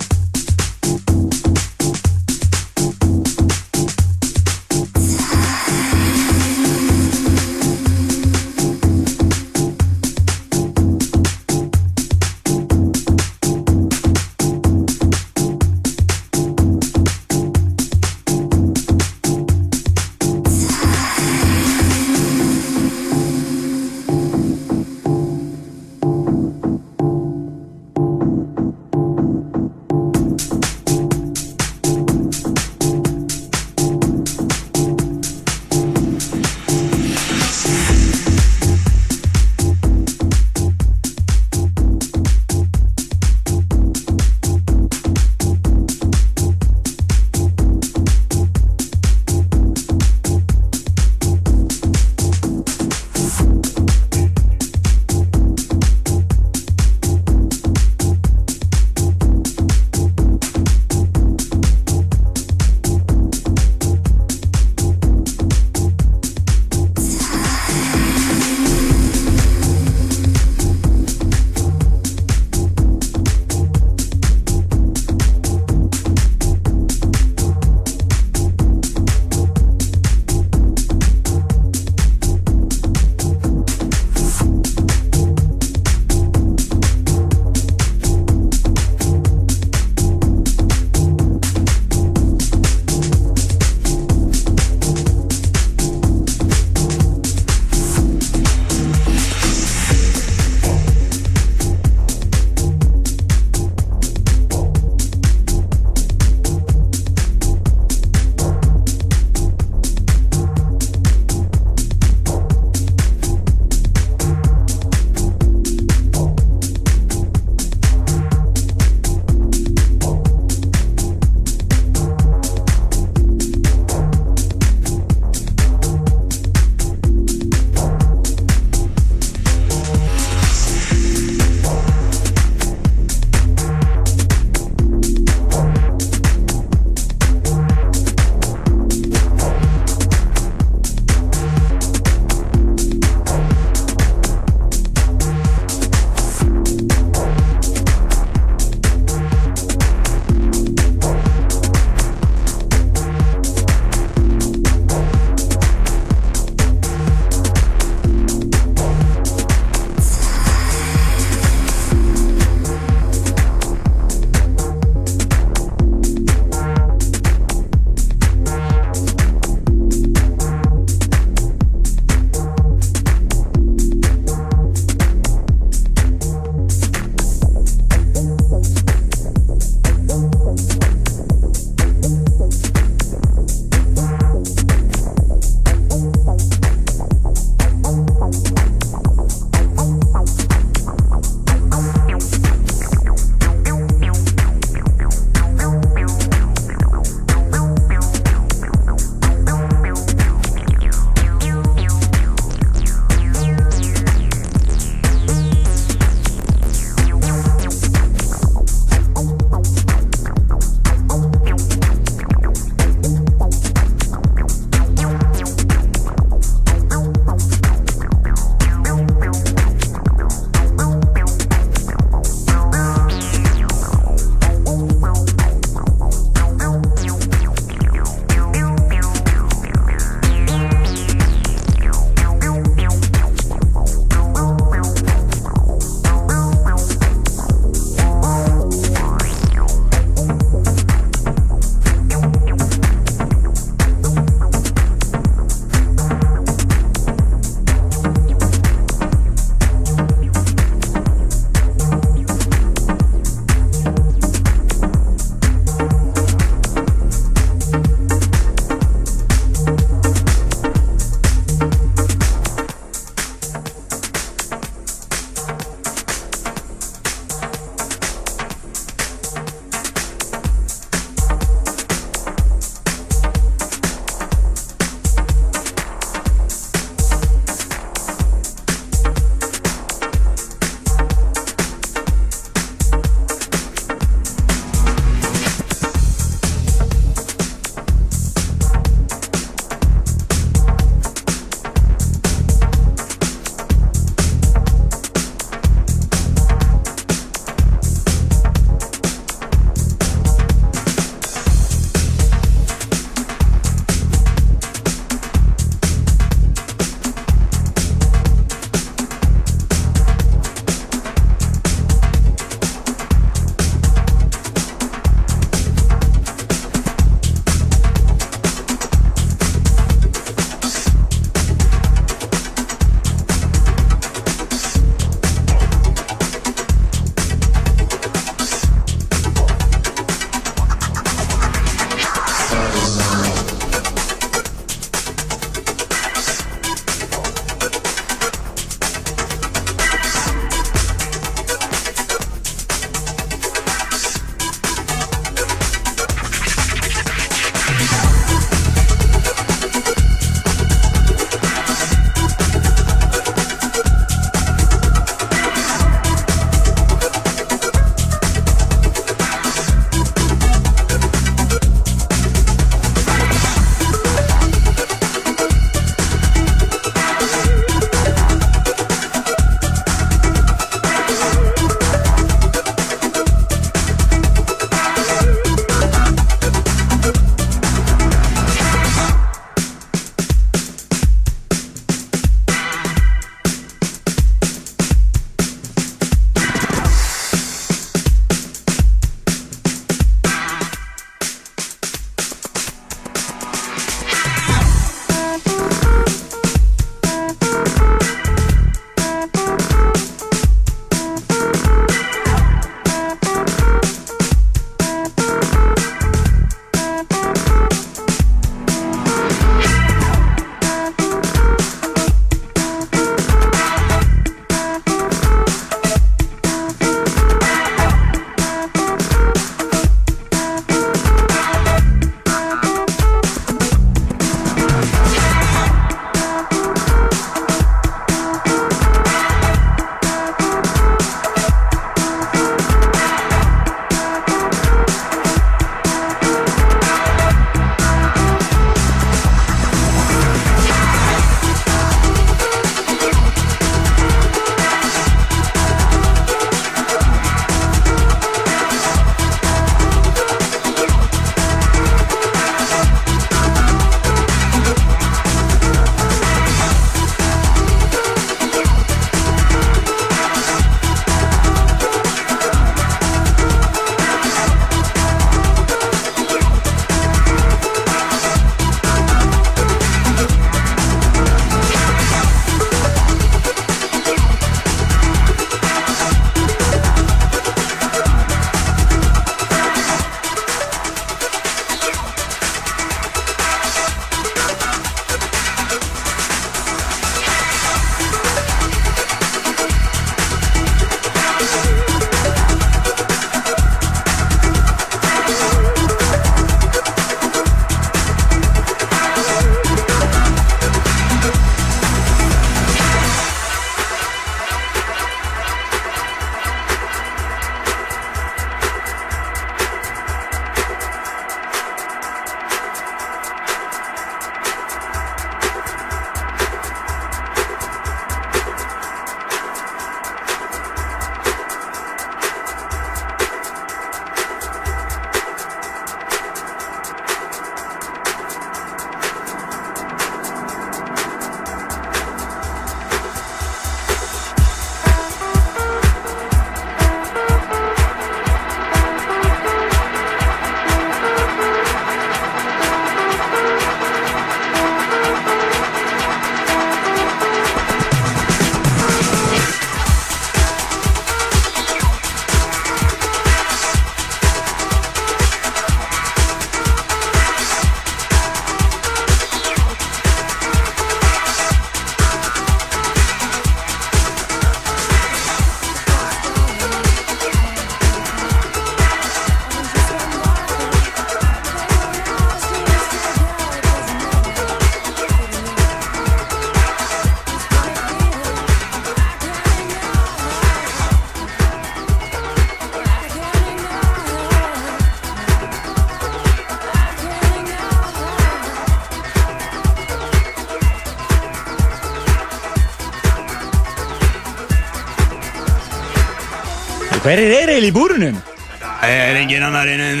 Hverir 597.08 597.30
er 597.32 597.48
eiginlega 597.54 597.70
í 597.70 597.72
búrunum? 597.72 598.16
Það 598.58 598.90
er 598.92 599.16
engin 599.20 599.42
annar 599.46 599.68
en 599.70 600.00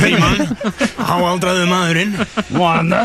Fríman 0.00 0.38
Háaldraðu 1.10 1.64
maðurinn. 1.68 2.14
Vana 2.54 3.00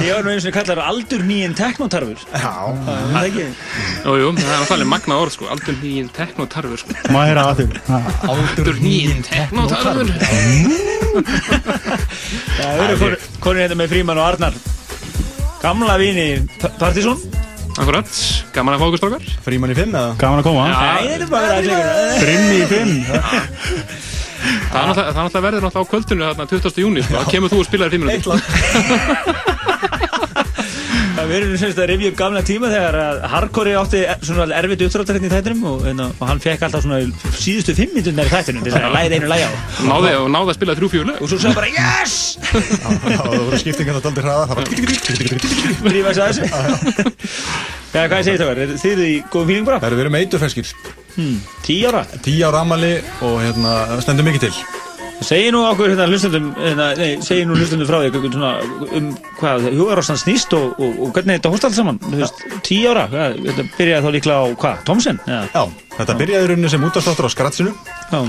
Ég 0.00 0.12
var 0.14 0.22
nú 0.24 0.30
eins 0.32 0.46
og 0.48 0.54
kallar 0.54 0.80
aldur 0.84 1.24
nýjinn 1.26 1.56
teknotarfur. 1.58 2.20
Já. 2.30 2.52
Það 2.86 3.16
er 3.20 3.26
ekki 3.30 3.46
Jú, 3.48 4.14
jú, 4.22 4.30
það 4.38 4.52
er 4.54 4.60
náttúrulega 4.62 4.90
magnað 4.92 5.24
orð 5.24 5.34
sko, 5.34 5.48
aldur 5.52 5.76
nýjinn 5.82 6.10
teknotarfur 6.16 6.82
sko. 6.84 6.96
Má 7.12 7.20
heyra 7.26 7.46
að 7.50 7.62
þig 7.64 7.70
Aldur 8.36 8.80
nýjinn 8.84 9.24
teknotarfur. 9.26 10.14
Það 12.60 12.84
eru 12.86 13.00
konur- 13.42 13.64
hérna 13.64 13.80
með 13.82 13.92
Fríman 13.96 14.20
og 14.22 14.28
Arnar. 14.30 14.60
Gamla 15.60 15.98
vini 16.00 16.28
Partísson 16.80 17.18
Akkurat, 17.76 18.08
gaman 18.60 18.76
að 18.76 18.82
fá 18.82 18.86
okkur 18.90 19.00
strákar. 19.00 19.24
Fríman 19.46 19.72
í 19.72 19.76
fimm 19.78 19.94
eða? 19.96 20.14
Gaman 20.20 20.42
að 20.42 20.46
koma 20.50 20.68
er 21.16 21.24
að 21.24 21.32
Frimmi 22.20 22.56
í 22.60 22.66
fimm 22.70 22.94
Það 24.40 24.78
er 24.80 24.86
náttúrulega, 24.88 25.12
er 25.36 25.44
verður 25.44 25.64
náttúrulega 25.66 25.84
á 25.84 25.90
kvöldinu 25.90 26.28
þarna 26.30 26.46
20. 26.48 26.80
júni, 26.80 27.02
sko, 27.04 27.24
kemur 27.28 27.52
þú 27.52 27.58
og 27.60 27.66
spilar 27.68 27.90
í 27.90 27.94
fimm 27.96 28.04
minútur. 28.08 28.40
Það 31.20 31.28
verður 31.28 31.58
semst 31.60 31.76
að 31.82 31.88
rifja 31.90 32.08
upp 32.10 32.16
gamla 32.16 32.40
tíma 32.48 32.68
þegar 32.72 32.96
að 32.96 33.18
Hardcore 33.28 33.72
átti 33.76 33.98
svona 34.24 34.46
erfitt 34.56 34.84
uppdráttar 34.86 35.16
hérna 35.18 35.28
í 35.28 35.32
þættinum 35.34 35.66
og, 35.68 35.82
hérna, 35.84 36.06
og 36.16 36.22
hann 36.30 36.40
fekk 36.40 36.62
alltaf 36.64 36.84
svona 36.86 37.00
síðustu 37.36 37.74
fimm 37.76 37.92
minútur 37.92 38.16
í 38.24 38.30
þættinum 38.30 38.62
til 38.64 38.72
þess 38.72 38.86
að 38.88 38.94
læða 38.94 39.18
einu 39.18 39.28
læga 39.28 39.50
á 39.50 39.52
Náði, 39.90 40.12
og 40.16 40.28
náði 40.32 40.48
að 40.54 40.56
spila 40.56 40.76
þrjú 40.78 40.88
fjólu. 40.94 41.14
og 41.20 41.26
svo 41.28 41.36
sagði 41.42 41.56
bara 41.58 41.70
yes 41.76 42.14
Það 42.40 43.36
voru 43.36 43.58
skiptingar 43.60 43.94
þetta 43.98 44.10
aldrei 44.14 44.24
hraða 44.24 44.44
Það 44.48 44.56
var 44.56 44.64
Já, 47.90 48.04
hvað 48.06 48.20
segir 48.28 48.42
það? 48.44 48.60
Er 48.64 48.74
þið 48.78 49.00
í 49.06 49.14
góðum 49.32 49.48
fíling 49.50 49.66
bara? 49.66 49.80
Það 49.82 49.90
eru 49.92 50.00
verið 50.04 50.14
með 50.16 50.26
eiturferskir 50.26 50.74
Hmm, 51.16 51.40
Tíu 51.66 51.88
ára? 51.90 52.04
Tíu 52.22 52.44
ára 52.46 52.60
amali 52.62 52.92
og 53.26 53.40
hérna 53.42 53.72
stendur 54.04 54.26
mikið 54.28 54.44
til 54.46 54.52
Segir 55.26 55.50
nú 55.52 55.64
okkur 55.68 55.90
hérna 55.90 56.06
hlustundum 56.08 56.46
hérna, 56.56 56.84
nei, 56.96 57.16
segir 57.20 57.44
nú 57.50 57.56
hlustundum 57.58 57.84
frá 57.90 57.98
því 58.00 58.12
um, 58.16 58.28
svona, 58.32 58.52
um 58.96 59.08
hvað 59.40 59.66
hugarástan 59.74 60.16
snýst 60.22 60.54
og, 60.56 60.78
og, 60.80 60.94
og 61.02 61.10
hvernig 61.16 61.36
þetta 61.40 61.50
hóst 61.52 61.66
allt 61.68 61.76
saman 61.76 61.98
Þú 62.06 62.20
veist, 62.22 62.40
tíu 62.64 62.86
ára, 62.94 63.02
hvað, 63.10 63.36
þetta 63.50 63.66
byrjaði 63.74 64.06
þá 64.06 64.14
líklega 64.16 64.38
á 64.40 64.46
hvað, 64.62 64.78
Thomsen? 64.88 65.20
Ja. 65.28 65.42
Já, 65.52 65.66
þetta 65.98 66.16
byrjaði 66.22 66.46
í 66.46 66.50
rauninni 66.54 66.72
sem 66.72 66.86
útastáttur 66.88 67.28
á 67.28 67.30
skratsinu 67.34 67.74
Já. 67.74 68.20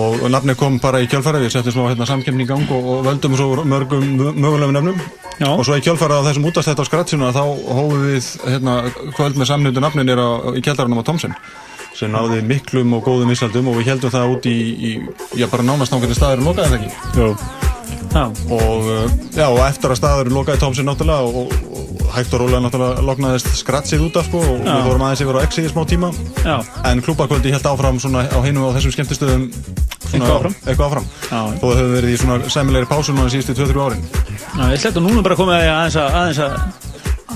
og, 0.00 0.24
nafnið 0.32 0.58
kom 0.64 0.80
bara 0.82 1.04
í 1.04 1.10
kjölfæra 1.12 1.44
við 1.44 1.52
settum 1.54 1.76
smá 1.76 1.84
hérna, 1.92 2.08
samkemni 2.08 2.48
í 2.48 2.50
gang 2.50 2.66
og, 2.72 2.88
og 2.96 3.06
völdum 3.06 3.36
svo 3.38 3.62
mörgum 3.62 4.08
mö- 4.16 4.32
mögulegum 4.34 4.74
nafnum 4.80 4.98
Já. 5.42 5.50
og 5.50 5.64
svo 5.66 5.76
í 5.78 5.82
kjölfæra 5.82 6.20
á 6.22 6.26
þessum 6.28 6.46
útastætt 6.46 6.78
á 6.78 6.84
skratsinu 6.86 7.32
þá 7.34 7.42
hófum 7.42 8.06
við 8.06 8.28
hérna, 8.46 8.76
kvöld 9.16 9.40
með 9.40 9.50
samnöndu 9.50 9.82
nafnin 9.82 10.12
er 10.12 10.22
á, 10.22 10.30
í 10.54 10.62
kjallarunum 10.62 11.02
á 11.02 11.06
Thomsen 11.08 11.34
sem 11.96 12.12
náði 12.12 12.40
miklum 12.46 12.94
og 12.96 13.04
góðum 13.04 13.32
ísaldum 13.34 13.68
og 13.72 13.80
við 13.80 13.90
heldum 13.92 14.12
það 14.14 14.36
út 14.36 14.48
í, 14.48 14.56
í 14.72 14.92
já, 15.36 15.48
bara 15.50 15.66
nánast 15.66 15.92
nákvæmlega 15.92 16.20
staðurinn 16.20 16.48
lokaði 16.48 16.72
þetta 16.72 16.78
ekki 16.78 17.70
Já. 18.12 18.26
og, 18.28 18.88
uh, 18.92 19.12
já, 19.32 19.46
og 19.48 19.60
eftir 19.64 19.92
að 19.92 19.98
staðurinn 20.02 20.36
lokaði 20.36 20.60
Thomsen 20.60 20.88
náttúrulega 20.88 21.28
og, 21.28 21.52
og, 21.72 22.02
hægt 22.12 22.34
og 22.36 22.42
rólega 22.42 22.60
náttúrulega 22.66 23.04
loknaðist 23.08 23.48
skratsið 23.56 24.04
út 24.04 24.18
af 24.20 24.28
sko 24.28 24.40
og 24.44 24.58
við 24.66 24.82
vorum 24.88 25.04
aðeins 25.06 25.22
yfir 25.24 25.38
á 25.40 25.44
X 25.48 25.60
í 25.62 25.68
smá 25.72 25.82
tíma 25.88 26.10
Já. 26.44 26.58
en 26.90 27.00
klúbakvöldi 27.04 27.54
held 27.54 27.68
áfram 27.72 28.00
svona 28.02 28.26
á 28.28 28.38
hinum 28.44 28.68
og 28.68 28.76
þessum 28.76 28.92
skemmtistöðum 28.98 29.46
Eitthvað 30.12 30.36
áfram. 30.36 30.56
eitthvað 30.66 30.86
áfram. 30.88 31.10
Já. 31.30 31.40
og 31.40 31.66
það 31.66 31.82
hefur 31.82 31.92
verið 31.96 32.14
í 32.14 32.20
svona 32.22 32.54
sæmilegri 32.56 32.90
pásu 32.92 33.16
núna 33.16 33.32
síðustu 33.32 33.58
2-3 33.58 33.84
árin. 33.86 34.06
Já, 34.12 34.62
ég 34.62 34.78
ætla 34.78 34.88
þetta 34.88 35.04
núna 35.08 35.26
bara 35.26 35.36
að 35.36 35.42
koma 35.42 35.60
aðeins 35.60 36.00
að 36.00 36.18
aðeins 36.22 36.42
að 36.46 36.90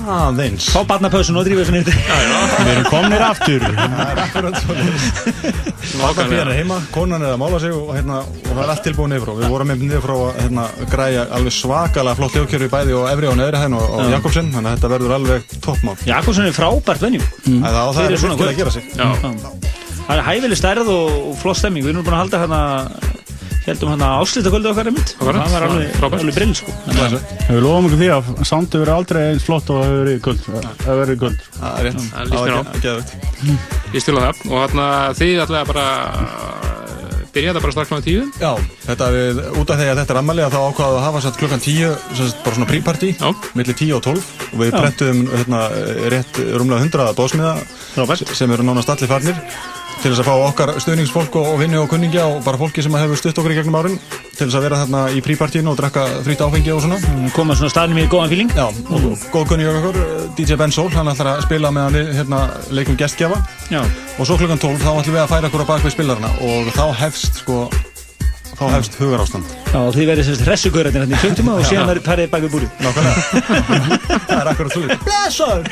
aðeins. 0.05 0.67
Fá 0.71 0.83
barnapausun 0.87 1.39
og 1.39 1.45
drífa 1.47 1.63
þessu 1.63 1.73
nýtti 1.73 1.93
Við 1.95 2.71
erum 2.73 2.87
komnir 2.91 3.23
aftur. 3.25 3.65
Það 3.97 4.11
er 4.11 4.21
akkurat 4.23 4.59
svo 4.61 6.01
Barnapíðan 6.01 6.51
er 6.51 6.59
heima, 6.59 6.77
konan 6.93 7.23
er 7.23 7.33
að 7.33 7.41
mála 7.41 7.61
sig 7.63 7.73
og, 7.73 7.89
hérna, 7.95 8.19
og 8.27 8.49
það 8.51 8.61
er 8.63 8.71
allt 8.73 8.83
tilbúið 8.85 9.11
niður 9.13 9.23
frá. 9.25 9.33
Við 9.39 9.53
vorum 9.55 9.71
með 9.71 9.83
niður 9.87 10.03
frá 10.05 10.15
að 10.17 10.39
hérna, 10.43 10.67
græja 10.91 11.25
alveg 11.37 11.55
svakalega 11.57 12.19
flott 12.19 12.37
hljóðkjörfi 12.37 12.69
bæði 12.75 12.97
og 12.99 13.09
efri 13.13 13.31
og 13.31 13.39
neðri 13.39 13.63
hæðin 13.63 13.79
og, 13.79 13.87
og 13.87 14.03
Já. 14.03 14.13
Jakobsen 14.17 14.53
þannig 14.53 14.69
að 14.69 14.77
þetta 14.77 14.93
verður 14.93 15.17
alveg 15.17 15.57
toppmál. 15.65 15.97
Jakobsson 16.11 16.49
er 16.51 16.57
frábært 16.57 17.05
venjum 17.07 17.27
mm. 17.47 17.59
Það, 17.65 17.81
það 17.81 18.03
er 18.05 18.17
virkilega 18.17 18.53
að 18.53 18.61
gera 18.61 18.77
sig 18.77 19.85
Það 20.07 20.15
er 20.17 20.25
hæfileg 20.27 20.59
stærð 20.59 20.91
og, 20.93 21.15
og 21.31 21.37
flott 21.41 21.59
stemming. 21.59 21.85
Við 21.85 21.93
erum 21.93 22.07
búin 22.07 22.15
að 22.15 22.23
halda 22.23 22.43
hérna 22.45 22.61
heldum 23.67 23.91
hérna 23.91 24.11
áslita 24.21 24.51
kvöldu 24.53 24.71
okkar. 24.71 24.89
Einmitt 24.91 25.13
það 25.19 25.27
var 25.27 25.65
alveg, 25.67 25.89
Frábært. 25.97 26.21
alveg 26.23 26.37
brill 26.37 26.53
sko. 26.55 26.75
Við 27.49 27.59
lofum 27.65 27.89
okkur 27.89 27.99
því 27.99 28.09
að 28.15 28.29
soundið 28.47 28.83
verður 28.83 28.93
aldrei 28.95 29.21
eins 29.25 29.47
flott 29.47 29.73
og 29.73 29.81
það 29.81 29.89
hefur 29.89 29.99
verið 30.05 30.21
guld 30.27 30.47
Það 30.85 31.01
verður 31.01 31.19
guld 31.25 31.43
Það 31.57 31.81
er 31.81 31.89
rétt. 31.89 32.07
Það 32.13 32.31
líst 32.31 32.47
mér 32.47 32.55
á. 32.55 33.57
Ég 33.97 34.05
stila 34.05 34.25
það. 34.27 34.45
Og 34.47 34.63
þarna 34.63 34.87
þið 35.19 35.43
ætlaði 35.43 35.71
bara 35.73 35.87
byrja 37.37 37.53
þetta 37.53 37.63
bara 37.63 37.73
strax 37.75 37.91
kláða 37.91 38.05
tíu. 38.07 38.21
Já, 38.41 38.51
þetta 38.87 39.07
við, 39.13 39.41
út 39.61 39.71
af 39.73 39.79
því 39.79 39.87
að 39.91 39.99
þetta 40.01 40.13
er 40.15 40.19
ammali 40.21 40.45
þá 40.47 40.57
ákvaðum 40.57 40.93
við 40.95 40.99
að 40.99 41.05
hafa 41.05 41.23
satt 41.25 41.39
klukkan 41.41 41.63
10 41.63 41.97
sem 42.17 42.29
sagt, 42.31 42.39
bara 42.45 42.57
svona 42.57 42.69
prípartí, 42.71 43.11
millir 43.57 43.77
10 43.77 43.97
og 43.97 44.05
12 44.07 44.31
og 44.47 44.61
við 44.63 44.71
brettum 44.77 45.23
hérna, 45.33 45.63
rétt 46.15 46.39
rúmlega 46.57 46.87
100 46.87 47.17
bóðsmiða 47.19 47.53
sem 48.33 48.55
eru 48.55 48.65
nánast 48.65 48.93
allir 48.95 49.11
farnir 49.11 49.43
til 50.01 50.11
þess 50.11 50.21
að 50.21 50.27
fá 50.29 50.35
okkar 50.47 50.71
stuðningsfólk 50.83 51.37
og, 51.39 51.49
og 51.53 51.59
vinni 51.61 51.79
og 51.79 51.89
kunningja 51.91 52.25
og 52.29 52.39
bara 52.45 52.59
fólki 52.61 52.83
sem 52.85 52.93
hefur 52.97 53.19
stutt 53.19 53.39
okkur 53.41 53.55
í 53.55 53.57
gegnum 53.57 53.77
árin 53.79 53.97
til 54.37 54.45
þess 54.45 54.59
að 54.59 54.65
vera 54.67 54.81
þarna 54.83 55.01
í 55.17 55.23
prípartíinu 55.25 55.73
og 55.73 55.79
drekka 55.79 56.05
frýtt 56.25 56.43
áfengi 56.45 56.73
og 56.75 56.83
svona. 56.85 56.99
Koma 57.35 57.57
svona 57.57 57.73
staðnum 57.73 58.01
í 58.03 58.07
góðan 58.11 58.31
fíling 58.33 58.53
Já, 58.53 58.67
og 58.69 59.07
góð 59.33 59.49
kunningi 59.53 59.73
okkur, 59.73 59.99
DJ 60.37 60.59
Ben 60.61 60.73
Soul 60.75 60.93
hann 60.93 61.11
ætlar 61.11 61.33
að 61.33 61.43
spila 61.47 61.73
meðan 61.73 61.97
við 61.97 62.13
hérna, 62.19 62.45
leikum 62.69 62.99
gestgjafa. 62.99 63.41
Já. 63.73 63.81
og 64.17 64.25
svo 64.25 64.37
klukkan 64.39 64.61
12 64.61 64.81
þá 64.85 64.91
ætlum 64.93 65.17
við 65.17 65.23
að 65.25 65.31
færa 65.33 65.51
okkur 65.51 65.65
á 65.67 65.71
bakvið 65.73 65.95
spilarana 65.97 66.33
og 66.45 66.73
þá 66.77 66.85
hefst 67.03 67.41
sko 67.43 67.65
þá 68.57 68.63
hefst 68.73 68.97
hugarástand. 68.97 69.45
Já, 69.69 69.77
og 69.79 69.91
þið 69.93 70.07
verðið 70.11 70.27
semst 70.31 70.45
hressugaurarnir 70.47 71.03
hérna 71.03 71.17
í 71.17 71.21
klukktúma 71.21 71.51
og 71.57 71.61
Já. 71.61 71.69
síðan 71.71 71.89
verðið 71.91 72.05
parið 72.07 72.29
bak 72.33 72.41
við 72.45 72.51
búrið. 72.55 72.69
Nákvæmlega. 72.81 73.19
Það 74.27 74.37
er 74.37 74.51
akkurat 74.51 74.71
svo 74.73 74.81
Blessaður 75.07 75.65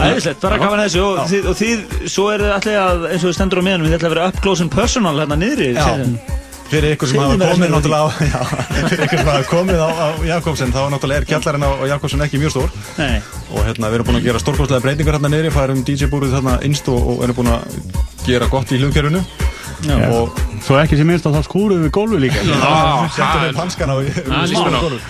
Æðislegt, 0.00 0.40
bara 0.40 0.58
gaman 0.60 0.80
þessu 0.84 1.00
og 1.04 1.18
þið, 1.28 1.48
og 1.50 1.56
þið, 1.58 1.80
svo 2.08 2.28
er 2.32 2.44
þið 2.44 2.52
allir 2.56 2.78
að, 2.80 3.02
eins 3.10 3.24
og 3.24 3.28
þið 3.28 3.36
stendur 3.36 3.60
á 3.60 3.62
meðanum, 3.66 3.88
þið 3.90 3.96
ætla 3.98 4.08
að 4.08 4.14
vera 4.14 4.28
up 4.30 4.38
close 4.44 4.64
and 4.64 4.72
personal 4.72 5.16
hérna 5.18 5.36
niðri 5.40 5.74
Já. 5.76 5.88
Fyrir 6.70 6.94
ykkur 6.94 7.10
sem 7.10 7.18
hafa 7.18 7.34
komið 7.50 7.72
náttúrulega 7.74 8.06
á, 8.06 8.08
já, 8.30 8.40
fyrir 8.86 9.00
ykkur 9.08 9.18
sem 9.18 9.26
hafa 9.32 9.46
komið 9.50 9.80
á, 9.82 9.88
á 9.90 10.06
Jakobsen 10.28 10.70
þá 10.70 10.80
náttúrulega 10.94 11.24
er 11.24 11.26
kjallarinn 11.26 11.66
á, 11.66 11.70
á 11.74 11.84
Jakobsen 11.90 12.22
ekki 12.22 12.38
mjög 12.38 12.54
stór. 12.54 12.76
Nei. 12.94 13.18
og 13.50 13.66
hérna 13.66 13.90
við 13.90 13.98
erum 13.98 14.06
búin 14.12 14.20
að 14.20 14.28
gera 14.28 14.42
stórkostlega 14.44 14.84
breytingar 14.84 15.18
hérna 15.18 15.32
niðri, 15.34 15.50
færum 15.50 15.82
DJ-búrið 15.82 16.36
þarna 16.38 16.60
innst 16.68 16.86
og, 16.94 17.02
og 17.10 17.24
erum 17.26 17.40
búin 17.40 17.50
að 17.56 17.80
gera 18.22 18.46
gott 18.54 18.70
í 18.70 18.78
hlugkerfinu 18.78 19.24
og 20.12 20.38
Svo 20.60 20.76
ekki 20.76 20.98
sem 21.00 21.08
minnst 21.08 21.24
að 21.24 21.38
það 21.38 21.46
skúruðu 21.48 21.82
við 21.86 21.92
gólfi 21.96 22.18
líka. 22.26 22.40
Já, 22.44 23.08
Settum 23.16 23.44
við 23.46 23.54
panskan 23.56 23.92
á 23.92 23.96
á. 23.96 25.00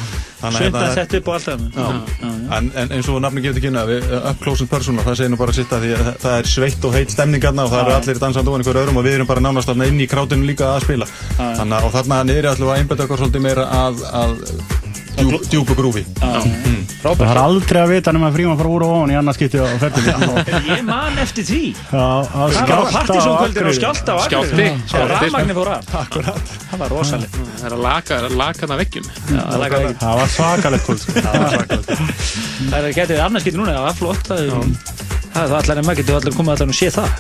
Þannig 0.40 0.76
að 0.80 0.92
setja 0.96 1.18
upp 1.20 1.26
og 1.28 1.34
allt 1.36 1.48
það 1.50 1.64
Já. 1.76 2.28
En, 2.56 2.68
en 2.80 2.92
eins 2.96 3.08
og 3.12 3.18
nafni 3.20 3.42
gefur 3.44 3.60
kynna 3.60 3.82
við 3.88 4.06
uh, 4.08 4.30
up 4.30 4.38
close 4.40 4.64
and 4.64 4.70
personal, 4.72 5.04
það 5.04 5.18
segir 5.20 5.32
nú 5.34 5.38
bara 5.40 5.52
sitt 5.52 5.74
að 5.76 5.84
því 5.84 5.90
að 5.98 6.08
það- 6.22 6.36
er 6.38 6.48
sveitt 6.48 6.86
og 6.88 6.96
heit 6.96 7.12
stemningarna 7.12 7.66
og 7.66 7.74
það 7.74 7.82
eru 7.84 7.96
allir 7.98 8.20
dansandi 8.22 8.52
ofan 8.54 8.64
ykkur 8.64 8.80
öðrum 8.80 9.00
og 9.02 9.04
við 9.04 9.18
erum 9.18 9.28
bara 9.28 9.44
nánast 9.44 9.68
inn 9.90 10.00
í 10.00 10.08
krátinu 10.08 10.48
líka 10.48 10.70
að 10.78 10.86
spila. 10.86 11.10
Já. 11.36 11.44
Þannig 11.60 11.76
að 11.76 11.88
og 11.90 11.94
þarna 11.98 12.22
niðri 12.30 12.52
ætlum 12.54 12.70
við 12.70 12.74
að 12.76 12.80
einbæta 12.80 13.04
okkur 13.04 13.20
svolítið 13.20 13.44
meira 13.50 13.66
að, 13.82 14.00
djúp, 15.16 15.44
djúpu 15.50 15.76
grúfi. 15.78 16.04
Mm. 16.20 16.80
Frábært. 17.00 17.20
Það 17.20 17.32
er 17.32 17.40
aldrei 17.42 17.80
að 17.82 17.92
vita 17.94 18.14
nema 18.14 18.28
að 18.30 18.36
fríma 18.38 18.56
fara 18.58 18.72
úr 18.72 18.84
og 18.84 18.94
ofan 18.96 19.12
í 19.12 19.18
annars 19.20 19.38
skipti 19.38 19.60
á 19.60 19.66
ferðinu 19.80 20.44
Ég 20.70 20.82
man 20.86 21.20
eftir 21.22 21.46
því. 21.48 21.60
Það 21.90 22.32
var 22.36 22.56
á 22.60 22.82
partysónkvöldir 22.96 23.70
og 23.70 23.78
skjálta 23.78 24.16
á 24.16 24.18
Og 25.00 25.12
rafmagnir 25.14 25.58
fór 25.60 25.72
af. 25.76 25.92
Það 25.92 26.82
var 26.84 26.94
rosalegt. 26.94 27.38
Það 27.60 27.68
er 27.70 27.76
að 27.76 27.84
laka, 27.86 28.10
það 28.10 28.18
er 28.18 28.28
að 28.30 28.40
laka 28.40 28.70
það 28.70 28.82
lakaði 29.64 29.84
veggjum. 29.84 30.00
Það 30.00 30.18
var 30.22 30.34
svakalegt 30.38 30.88
kvöld 30.88 31.04
sko. 31.04 31.16
Það 31.20 31.38
var 31.44 31.54
svakalegt. 31.54 31.94
Það 32.70 32.80
er 32.82 32.98
getið 33.00 33.24
annars 33.28 33.48
getið 33.48 33.62
núna, 33.62 33.78
það 33.78 33.88
var 33.88 34.02
flott 34.02 35.09
Það 35.30 35.42
er 35.42 35.50
það 35.50 35.58
allar 35.60 35.80
en 35.80 35.86
maður 35.86 36.00
getur 36.00 36.18
allir 36.20 36.36
komið 36.36 36.54
allar 36.56 36.72
og 36.72 36.78
sé 36.80 36.88
það. 36.94 37.10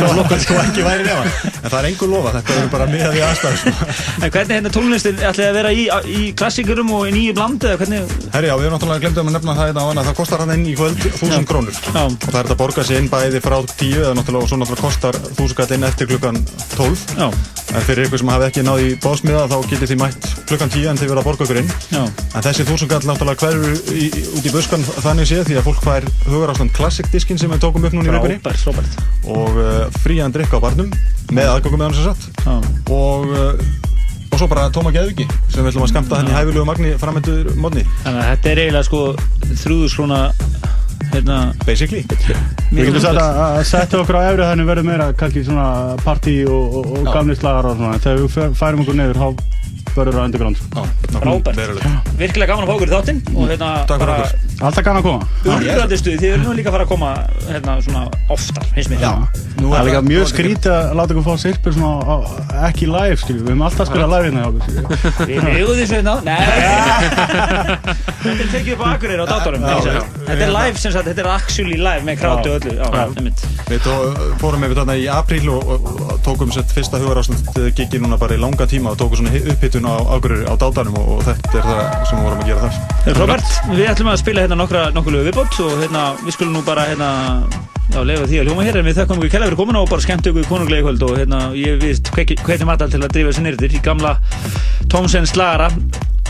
Það 0.00 0.32
er 0.36 0.44
sko 0.46 0.60
ekki 0.64 0.86
væri 0.86 1.08
nema. 1.08 1.50
En 1.60 1.68
það 1.68 1.78
er 1.80 1.88
engur 1.90 2.08
lofa, 2.08 2.32
þetta 2.38 2.56
er 2.56 2.68
bara 2.72 2.86
miða 2.88 3.10
við 3.12 3.24
aðstæður 3.26 3.72
En 4.24 4.32
hvernig 4.32 4.54
hérna 4.54 4.70
tónlistin 4.72 5.18
ætlaði 5.20 5.48
að 5.50 5.56
vera 5.58 5.72
í, 5.76 5.82
í 6.08 6.30
klassikurum 6.38 6.92
og 6.96 7.04
í 7.10 7.12
nýju 7.14 7.34
blandi 7.36 7.68
eða 7.68 7.80
hvernig? 7.82 8.14
Herri, 8.32 8.48
já, 8.48 8.54
við 8.56 8.66
erum 8.68 8.76
náttúrulega 8.78 9.04
glemdum 9.04 9.30
að 9.30 9.36
nefna 9.36 9.56
það 9.58 9.68
hérna 9.68 9.84
á 9.84 9.88
hana 9.90 10.04
Það 10.08 10.18
kostar 10.22 10.44
hann 10.44 10.54
inn 10.56 10.66
í 10.70 10.74
kvöld 10.78 11.04
1000 11.10 11.48
krónur. 11.50 11.80
Já. 11.84 12.02
Og 12.06 12.26
það 12.26 12.40
er 12.40 12.40
þetta 12.40 12.56
að 12.56 12.60
borga 12.62 12.86
sig 12.88 13.00
inn 13.00 13.10
bæði 13.12 13.42
frá 13.44 13.56
10 13.60 14.00
eða 14.00 14.14
náttúrulega 14.18 14.46
og 14.46 14.52
svo 14.52 14.60
náttúrulega 14.60 14.86
kostar 14.86 15.20
1000 15.20 15.58
kall 15.60 15.76
inn 15.76 15.88
eftir 15.90 16.10
klukkan 16.14 16.40
12 16.78 17.04
Já. 17.20 17.28
En 17.70 17.84
fyrir 17.86 18.08
ykkur 18.08 18.18
sem 18.18 18.30
hafi 18.32 18.46
ekki 18.48 18.62
náð 18.66 18.80
í 18.82 18.88
bóðsmiða 18.98 19.44
þá 19.46 19.58
getið 19.70 19.92
þið 19.92 20.00
mætt 20.00 20.24
klukkan 20.48 20.72
10 20.74 20.88
en 20.90 20.98
þið 20.98 21.12
verða 21.12 21.22
að 21.22 21.28
borga 21.28 21.46
ykkur 21.46 21.60
inn. 21.60 21.68
Já. 21.92 22.00
En 22.34 22.46
þessi 22.46 22.66
1000 22.66 22.90
kall 22.90 23.06
náttúrulega 23.06 23.44
hverfur 23.44 23.94
í, 23.94 24.08
í, 24.08 24.24
út 24.40 24.48
í 24.48 24.54
buskan 24.54 24.86
þannig 25.04 25.30
séð 25.30 25.44
því 25.46 25.60
að 25.60 25.68
fólk 25.68 25.84
fær 25.86 26.08
hugarástand 26.26 26.74
Classic 26.74 27.06
diskin 27.14 27.38
sem 27.50 27.58
við 27.58 27.64
tókum 27.64 27.86
upp 27.86 27.94
núna 27.96 28.06
í 28.06 28.14
vikunni. 28.14 28.36
Og 29.34 29.58
uh, 29.58 29.86
frían 30.04 30.34
drikka 30.34 30.60
á 30.62 30.64
barnum 30.64 30.90
með 31.34 31.52
aðgangum 31.56 31.80
með 31.80 31.88
hann 31.88 31.96
sem 31.98 32.06
satt. 32.06 32.22
Og, 32.94 33.26
uh, 33.26 34.30
og 34.30 34.38
svo 34.38 34.48
bara 34.50 34.68
tóma 34.74 34.92
geðviki 34.94 35.26
sem 35.50 35.64
við 35.64 35.72
ætlum 35.72 35.86
að 35.86 35.92
skamta 35.92 36.20
henni 36.20 36.32
í 36.32 36.36
hæfilegu 36.36 36.66
magni 36.68 36.92
framöndur 37.00 37.50
mótni 37.58 37.82
Þannig 38.04 38.20
að 38.22 38.28
þetta 38.30 38.52
er 38.52 38.62
eiginlega 38.62 38.86
sko 38.86 39.00
þrjúðus 39.64 39.96
krona 39.98 40.20
hérna 41.10 41.38
Basically. 41.66 42.04
Við 42.70 42.86
getum 42.86 43.02
sagt 43.02 43.18
að 43.18 43.62
setja 43.66 43.98
okkur 43.98 44.20
á 44.20 44.30
efri 44.30 44.46
þannig 44.46 44.68
verður 44.68 44.86
meira 44.86 45.08
kannski 45.18 45.42
svona 45.46 45.96
partí 46.04 46.36
og, 46.46 46.76
og, 46.78 46.92
og 47.00 47.08
gamli 47.10 47.34
slagar 47.38 47.72
og 47.72 47.80
svona. 47.80 47.98
Þegar 48.04 48.22
við 48.22 48.60
færum 48.60 48.84
okkur 48.84 49.00
niður 49.00 49.18
þá 49.18 49.58
verður 49.96 50.16
það 50.18 50.24
underground. 50.28 50.56
Frábært. 51.10 51.58
Virkilega 52.20 52.50
gaman 52.52 52.64
að 52.64 52.70
fá 52.70 52.74
okkur 52.76 52.90
í 52.90 52.94
þáttinn 52.94 53.20
og 53.34 53.50
hérna 53.50 53.70
okkur. 53.84 54.48
Alltaf 54.60 54.84
gaman 54.84 55.00
að 55.00 55.06
koma. 55.08 55.22
Stuð, 56.00 56.16
þið 56.20 56.28
eru 56.34 56.42
nú 56.44 56.52
líka 56.56 56.68
að 56.70 56.74
fara 56.76 56.84
að 56.84 56.90
koma 56.90 57.10
hérna 57.48 57.76
svona 57.84 58.02
oftar, 58.32 58.66
finnst 58.76 58.90
mér. 58.92 59.00
Já, 59.00 59.12
Það 59.60 59.76
er 59.80 59.86
líka 59.88 60.02
mjög 60.06 60.28
skrítið 60.30 60.72
að 60.76 60.92
láta 61.00 61.14
ykkur 61.14 61.26
fá 61.26 61.34
sirpur 61.42 61.74
svona 61.76 61.92
á, 62.00 62.14
ekki 62.68 62.86
live, 62.88 63.16
skilju, 63.20 63.42
við. 63.44 63.50
Höfum 63.50 63.64
alltaf 63.66 63.82
að 63.84 63.90
spila 63.90 64.06
live 64.12 64.24
hérna 64.28 64.40
hjá 64.40 64.48
okkur. 64.50 64.62
Við. 65.30 65.36
Megum 65.48 65.74
þessu 65.80 65.94
hérna 65.98 66.14
Nei. 66.24 66.40
Þetta 68.20 68.44
er 68.44 68.50
tekið 68.52 68.72
upp 68.74 68.82
á 68.84 68.88
Akureyri 68.92 69.22
á 69.24 69.26
já. 69.80 70.02
Þetta 70.28 70.44
er 70.44 70.52
live 70.54 70.80
sem 70.80 70.92
sagt, 70.94 71.08
þetta 71.08 71.22
er 71.24 71.28
actually 71.32 71.78
live 71.80 72.04
með 72.04 72.20
krátu 72.20 72.52
og 72.52 72.56
öllu. 72.60 73.32
Við 73.70 73.88
fórum 74.42 74.66
yfir 74.66 74.80
þarna 74.82 74.96
í 75.00 75.06
apríl 75.12 75.48
og, 75.54 76.20
tókum 76.26 76.52
fyrsta 76.52 77.00
hugarástand 77.00 77.48
gigi 77.76 78.00
núna 78.02 78.18
bara 78.20 78.36
í 78.36 78.40
langa 78.42 78.66
tíma 78.68 78.92
og 78.92 79.00
tókum 79.00 79.22
svona 79.22 79.32
hi- 79.34 79.56
upphittun 79.80 79.86
á 79.88 79.94
Akureyri 80.14 80.44
á 80.46 80.54
dátanum 80.56 80.94
og, 80.98 81.08
og 81.16 81.22
þetta 81.24 81.58
er 81.58 81.64
það 81.64 82.06
sem 82.08 82.18
við 82.18 82.24
vorum 82.24 82.42
að 82.42 82.48
gera 82.48 82.60
þar. 82.60 82.74
Er 83.06 83.18
frábært, 83.18 83.50
við 83.70 83.90
ætlum 83.90 84.10
að 84.10 84.20
spila 84.20 84.44
hérna 84.44 84.58
nokkra 84.60 84.82
nokkuð 84.94 85.14
lögu 85.14 85.28
viðbót 85.30 85.60
og 85.64 85.74
hérna 85.80 86.04
við 86.20 86.36
skulum 86.36 86.54
nú 86.54 86.62
bara 86.66 86.86
hérna 86.90 87.10
já, 87.90 88.00
leifa 88.04 88.28
því 88.28 88.40
að 88.40 88.50
hljóma 88.50 88.66
hér 88.66 88.80
en 88.80 88.88
við 88.88 89.00
þakkum 89.00 89.20
ykkur 89.20 89.32
kælega 89.34 89.50
fyrir 89.50 89.60
komuna 89.60 89.82
og 89.82 89.90
bara 89.90 90.04
skemmt 90.04 90.30
ykkur 90.30 90.48
konunglega 90.50 90.84
í 90.84 90.86
kvöld 90.86 91.06
og 91.08 91.16
hérna 91.18 91.40
ég 91.58 91.80
vist 91.82 92.12
hvernig 92.14 92.68
Martal 92.68 92.90
til 92.92 93.02
að 93.02 93.14
drífa 93.16 93.32
þessu 93.32 93.46
nýrðir 93.46 93.76
í 93.76 93.82
gamla 93.84 94.16
Tomsen 94.90 95.28
slagara 95.28 95.70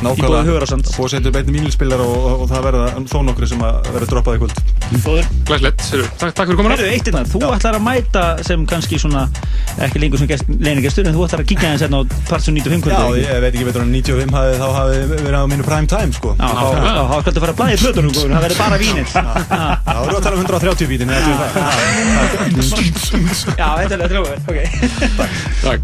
hugarásand 0.00 0.86
og 0.88 0.94
búið 0.96 1.06
að 1.06 1.12
setja 1.14 1.30
upp 1.30 1.36
einni 1.40 1.52
mínilspillar 1.56 2.00
og, 2.00 2.14
og, 2.16 2.34
og 2.44 2.46
það 2.50 2.62
verða 2.66 2.86
þó 3.10 3.18
nokkru 3.26 3.46
sem 3.50 3.60
að 3.66 3.74
verða 3.94 4.06
droppað 4.12 4.34
í 4.36 4.40
kvöld. 4.40 4.56
Góður. 5.04 5.26
Glæslegt, 5.50 5.80
takk, 6.18 6.32
takk 6.34 6.46
fyrir 6.48 6.58
komuna. 6.58 6.74
Herru, 6.80 6.88
eitt 6.94 7.06
innan, 7.10 7.26
þú 7.30 7.38
ætlar 7.54 7.74
að 7.78 7.84
mæta 7.84 8.22
sem 8.46 8.64
kannski 8.70 8.98
svona, 9.02 9.22
ekki 9.86 9.98
lengur 10.02 10.18
sem 10.22 10.28
gest, 10.30 10.44
leinigestur, 10.50 11.04
en 11.10 11.14
þú 11.14 11.22
ætlar 11.28 11.40
að 11.44 11.48
kíkja 11.52 11.68
hérna 11.76 12.00
á 12.00 12.02
Partsun 12.30 12.56
95 12.58 12.82
kvöldi. 12.86 12.96
Já, 12.96 13.30
ég 13.30 13.40
veit 13.44 13.52
ekki 13.54 13.66
betur 13.68 13.82
en 13.84 13.92
95 13.94 14.34
hafi, 14.34 14.52
þá 14.58 14.66
hafi 14.78 14.96
verið 15.12 15.38
á 15.38 15.44
mínu 15.52 15.64
prime 15.68 15.88
time 15.90 16.12
sko. 16.16 16.34
Já, 16.40 16.48
þá 16.48 16.64
þá- 16.74 17.08
þá 17.10 17.16
skaltu 17.22 17.40
fara 17.44 17.52
að 17.54 17.60
blæði 17.60 17.76
plötunum, 17.84 18.12
það 18.16 18.42
verður 18.46 18.58
bara 18.64 18.76
vínir. 18.80 19.06
Já, 19.10 19.14
þú 19.86 20.06
eru 20.08 20.16
að 20.16 20.24
tala 20.26 20.34
um 20.34 20.42
130 20.48 20.90
bítin, 20.90 21.10
eða 21.10 21.22
það. 21.28 21.36
Já, 23.60 23.68
þetta 23.84 23.94
er 23.94 25.80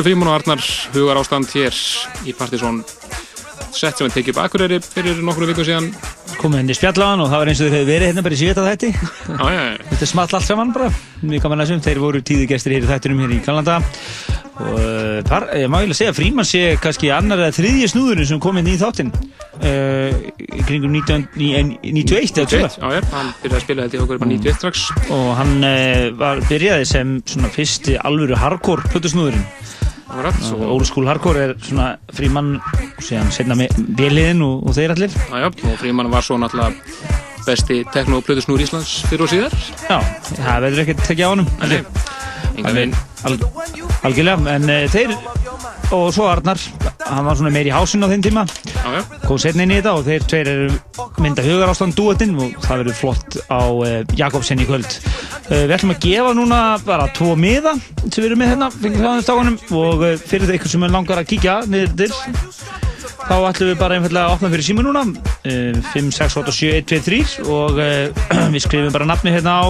þetta. 0.00 0.08
Andru 0.08 0.08
Frímún 0.08 0.28
og 0.30 0.38
Arnar 0.38 0.62
hugar 0.94 1.18
ástand 1.20 1.50
hér 1.52 1.76
í 2.24 2.32
Partisón 2.32 2.80
sett 3.70 3.98
sem 3.98 4.08
við 4.08 4.14
tekið 4.16 4.32
upp 4.32 4.40
Akureyri 4.46 4.78
fyrir 4.82 5.20
nokkru 5.22 5.46
viku 5.50 5.64
síðan. 5.66 5.90
Komið 6.40 6.62
henni 6.62 6.74
spjallaðan 6.74 7.20
og 7.26 7.28
það 7.30 7.42
var 7.42 7.50
eins 7.52 7.60
og 7.60 7.68
þeir 7.68 7.76
hefði 7.76 7.90
verið 7.92 8.08
hérna 8.08 8.24
bara 8.24 8.34
í 8.34 8.40
síðan 8.40 8.56
já. 9.52 9.62
Þetta 9.90 10.08
small 10.08 10.28
allt 10.32 10.48
saman 10.48 10.72
bara. 10.72 10.88
Mjög 11.20 11.44
gaman 11.44 11.60
að 11.60 11.68
þessum, 11.68 11.82
þeir 11.84 12.00
voru 12.00 12.22
tíðu 12.24 12.48
gestir 12.50 12.74
hér 12.74 12.86
í 12.86 12.90
þættunum 12.90 13.20
hér 13.26 13.34
í 13.36 13.40
Kanlanda 13.44 13.76
og 14.60 14.76
uh, 14.76 15.20
par, 15.24 15.46
ég 15.56 15.70
má 15.72 15.78
eiginlega 15.80 15.96
segja 15.96 16.10
að 16.12 16.18
Fríman 16.18 16.44
sé 16.48 16.62
kannski 16.82 17.08
annar 17.14 17.40
eða 17.40 17.54
þriðji 17.56 17.86
snúðurinn 17.94 18.28
sem 18.28 18.40
kom 18.42 18.58
inn 18.60 18.68
í 18.68 18.74
þáttinn. 18.80 19.12
Uh, 19.60 20.16
í 20.36 20.64
kringum 20.68 20.92
19, 20.92 21.30
ní- 21.40 21.54
en- 21.56 21.72
91 21.80 22.42
eða 22.42 22.50
2 22.50 22.60
Já, 22.60 22.92
já, 22.96 23.00
hann 23.14 23.30
byrjaði 23.40 23.56
að 23.60 23.64
spila 23.64 23.86
þetta 23.86 23.96
í 23.96 24.02
okkur 24.04 24.20
bara 24.20 24.32
91 24.34 24.58
strax. 24.58 24.84
Og 25.16 25.30
hann 25.38 25.54
uh, 25.64 26.10
var, 26.20 26.42
byrjaði 26.50 26.88
sem 26.92 27.16
svona 27.28 27.52
fyrsti 27.54 27.96
alvöru 28.00 28.36
hardcore 28.40 28.84
Akkurat, 30.30 30.68
old 30.70 30.86
school 30.86 31.08
hardcore 31.10 31.42
er 31.48 31.54
svona 31.64 31.90
Fríman 32.14 32.54
og 32.60 33.02
síðan 33.02 33.32
setna 33.34 33.56
með 33.58 33.74
Beliðin 33.98 34.44
og, 34.46 34.68
og 34.68 34.76
þeir 34.76 34.94
allir. 34.94 35.16
Já, 35.16 35.42
já, 35.44 35.48
og 35.50 35.76
Fríman 35.80 36.10
var 36.12 36.26
svo 36.26 36.38
náttúrulega 36.40 37.18
besti 37.46 37.80
tekno- 37.94 38.20
og 38.20 38.26
plötusnúr 38.26 38.62
Íslands 38.62 39.00
fyrir 39.10 39.26
og 39.26 39.32
síðar. 39.32 39.56
Já, 39.88 39.98
það 40.36 40.66
verður 40.66 40.82
ekkert 40.84 41.06
tekið 41.08 41.26
á 41.26 41.30
honum 41.32 41.48
Nei, 41.60 41.80
engan 42.56 42.76
veginn. 42.78 42.98
Al, 43.28 43.36
algjörlega, 44.08 44.54
en 44.54 44.70
uh, 44.70 44.84
þeir 44.92 45.16
og 45.90 46.12
svo 46.14 46.28
Arnar, 46.30 46.60
hann 47.08 47.26
var 47.26 47.38
svona 47.38 47.50
meir 47.52 47.66
í 47.66 47.74
hásinn 47.74 48.06
á 48.06 48.08
þeim 48.12 48.22
tíma. 48.22 48.44
Já, 48.70 48.86
já. 48.94 49.00
kom 49.26 49.40
setna 49.42 49.66
inn 49.66 49.74
í 49.74 49.80
þetta 49.80 49.96
og 49.98 50.06
þeir 50.06 50.28
tveir 50.30 50.52
eru 50.54 50.68
mynda 51.20 51.44
hugar 51.44 51.72
ástand 51.72 51.96
dúetinn 51.98 52.36
og 52.38 52.54
það 52.62 52.84
verður 52.84 53.00
flott 53.00 53.40
á 53.50 53.62
uh, 53.66 53.88
Jakobsen 54.16 54.62
í 54.62 54.68
kvöld 54.68 55.00
Við 55.50 55.72
ætlum 55.74 55.90
að 55.96 56.04
gefa 56.04 56.32
núna 56.38 56.58
bara 56.86 57.08
tvo 57.10 57.32
miða 57.34 57.72
sem 58.04 58.20
við 58.20 58.28
erum 58.28 58.38
með 58.38 58.52
hérna 58.52 58.68
fengið 58.70 59.00
það 59.02 59.22
stáðunum 59.26 59.56
og 59.80 60.04
uh, 60.06 60.12
fyrir 60.22 60.46
það 60.46 60.58
ykkur 60.60 60.70
sem 60.70 60.84
langar 60.94 61.18
að 61.18 61.26
kíkja 61.32 61.56
niður 61.66 61.96
til 61.98 62.10
þá 63.24 63.34
ætlum 63.48 63.70
við 63.72 63.80
bara 63.80 63.96
einfallega 63.98 64.28
að 64.28 64.36
opna 64.36 64.50
fyrir 64.52 64.66
síma 64.68 64.84
núna. 64.86 65.02
Uh, 65.42 65.80
5, 65.90 66.12
6, 66.14 66.38
8, 66.44 66.54
7, 66.54 66.70
1, 66.78 66.86
2, 66.92 67.00
3 67.08 67.50
og 67.50 67.82
uh, 67.82 68.46
við 68.54 68.64
skrifum 68.64 68.94
bara 68.94 69.10
nafni 69.10 69.34
hérna 69.34 69.58
á 69.58 69.66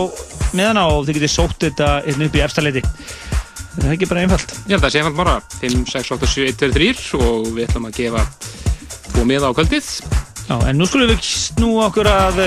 miðana 0.52 0.84
og 0.92 1.08
þið 1.08 1.20
getið 1.20 1.34
sótt 1.38 1.58
þetta 1.64 1.90
hérna 2.04 2.28
upp 2.28 2.36
í 2.36 2.44
efstaleiti 2.44 2.84
það 3.80 3.88
er 3.88 3.96
ekki 3.96 4.08
bara 4.10 4.24
einfalt? 4.26 4.54
Ég 4.66 4.74
held 4.74 4.80
að 4.80 4.86
það 4.86 4.92
sé 4.92 5.02
einfalt 5.02 5.20
bara. 5.20 5.36
5, 5.60 5.82
6, 5.94 6.14
8, 6.16 6.32
7, 6.34 6.48
1, 6.50 6.58
2, 6.60 6.72
3 6.76 7.24
og 7.24 7.52
við 7.56 7.66
ætlum 7.68 7.88
að 7.88 8.00
gefa 8.02 8.24
tvo 9.10 9.26
miða 9.28 9.48
á 9.48 9.56
kvöldið. 9.56 9.92
Já, 10.50 10.56
en 10.66 10.80
nú 10.80 10.88
skulum 10.88 11.10
við 11.12 11.22
snú 11.24 11.76
okkur 11.86 12.10
að 12.10 12.42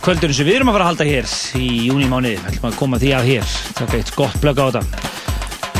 kvöldurinn 0.00 0.36
sem 0.36 0.48
við 0.48 0.60
erum 0.60 0.70
að 0.72 0.78
fara 0.78 0.86
að 0.86 0.90
halda 0.94 1.06
hér 1.10 1.32
í 1.60 1.66
júnimániði, 1.90 2.38
við 2.40 2.50
ætlum 2.54 2.68
að 2.70 2.78
koma 2.80 3.00
því 3.02 3.10
að 3.18 3.28
hér. 3.28 3.56
Taka 3.76 3.98
eitt 4.00 4.12
gott 4.16 4.38
blögg 4.40 4.62
á 4.62 4.64
þetta. 4.70 5.08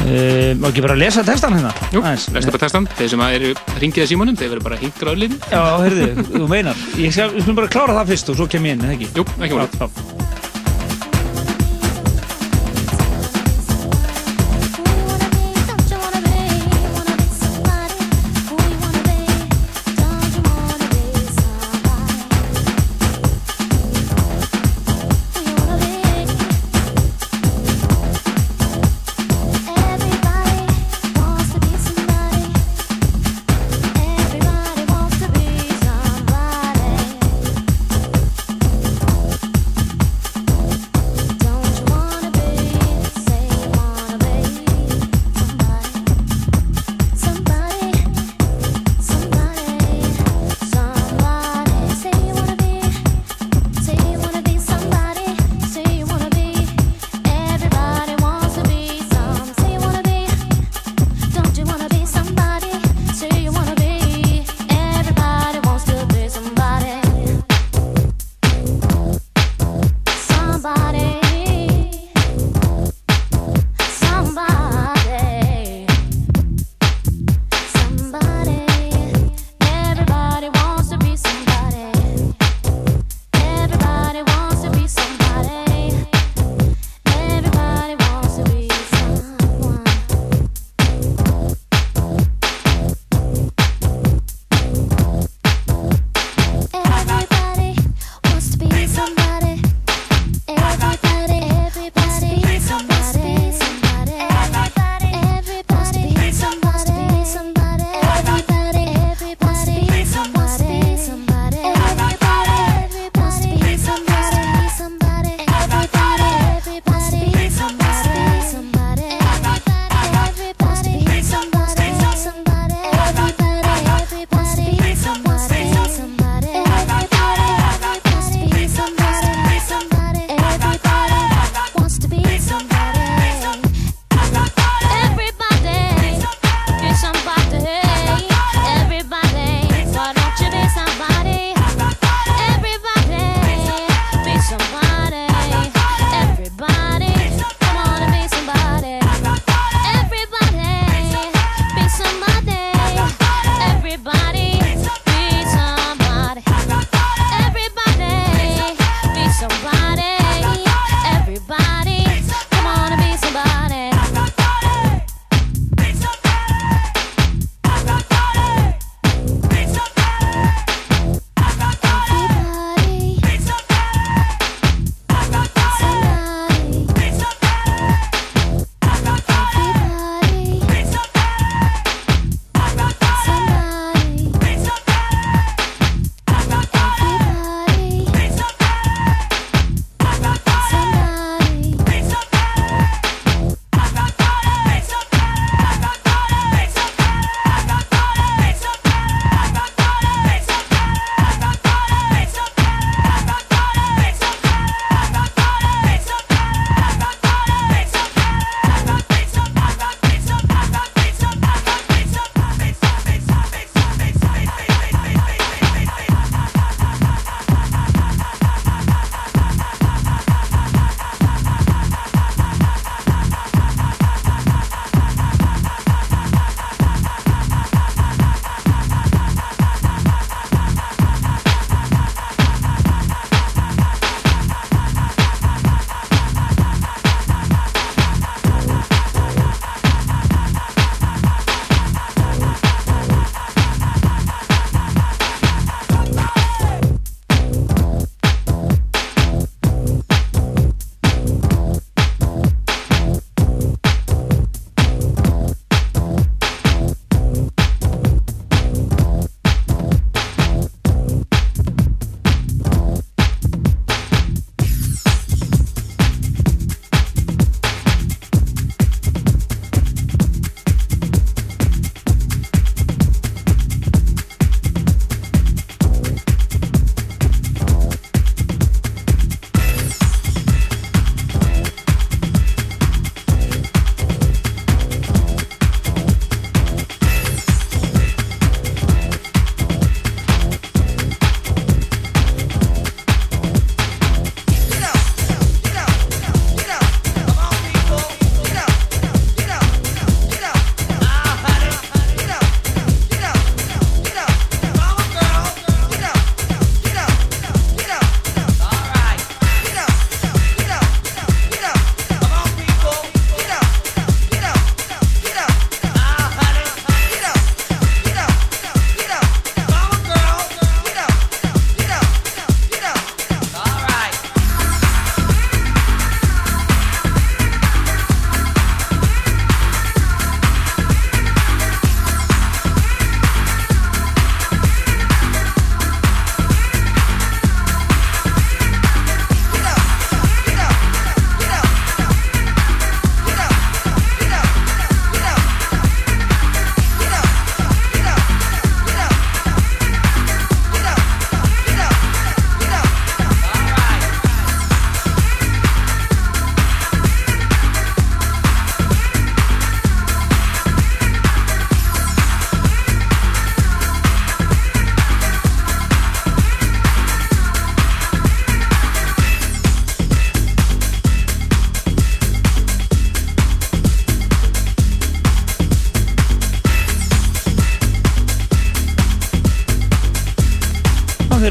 Uh, 0.00 0.54
Má 0.56 0.70
ekki 0.70 0.80
bara 0.80 0.96
lesa 0.96 1.20
textan 1.24 1.52
hérna? 1.58 1.72
Jú, 1.92 2.00
lestu 2.00 2.52
bara 2.54 2.62
textan, 2.62 2.86
þeir 2.96 3.10
sem 3.12 3.24
eru 3.26 3.50
ringið 3.82 4.04
að 4.06 4.08
símanum, 4.14 4.38
þeir 4.40 4.54
verður 4.54 4.64
bara 4.70 4.78
hingra 4.80 5.12
öllin 5.12 5.34
Já, 5.52 5.60
heyrðu, 5.82 6.06
þú 6.30 6.48
meinar. 6.48 6.86
Ég 6.96 7.12
skal, 7.12 7.34
bara 7.52 7.68
klára 7.72 7.98
það 8.00 8.14
fyrst 8.14 8.32
og 8.32 8.40
svo 8.40 8.48
kem 8.48 8.70
ég 8.70 8.78
inn, 8.78 8.88
ekki? 8.94 9.10
Jú, 9.20 9.26
ekki 9.36 9.60
málið. 9.60 10.49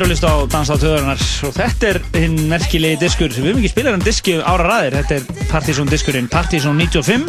Að 0.10 0.16
lista 0.16 0.30
á 0.34 0.38
Dansa 0.50 0.74
á 0.74 0.82
töðurnar 0.82 1.20
og 1.46 1.52
þetta 1.54 1.90
er 1.92 1.98
hinn 2.18 2.38
merkilegi 2.50 2.98
diskur 2.98 3.30
við 3.30 3.52
höfum 3.52 3.60
ekki 3.60 3.70
spilað 3.70 3.98
um 4.00 4.02
diski 4.02 4.34
ára 4.42 4.66
ræðir 4.66 4.96
þetta 4.96 5.18
er 5.20 5.44
Partizón 5.52 5.92
diskurinn 5.92 6.30
Partizón 6.32 6.80
95 6.82 7.28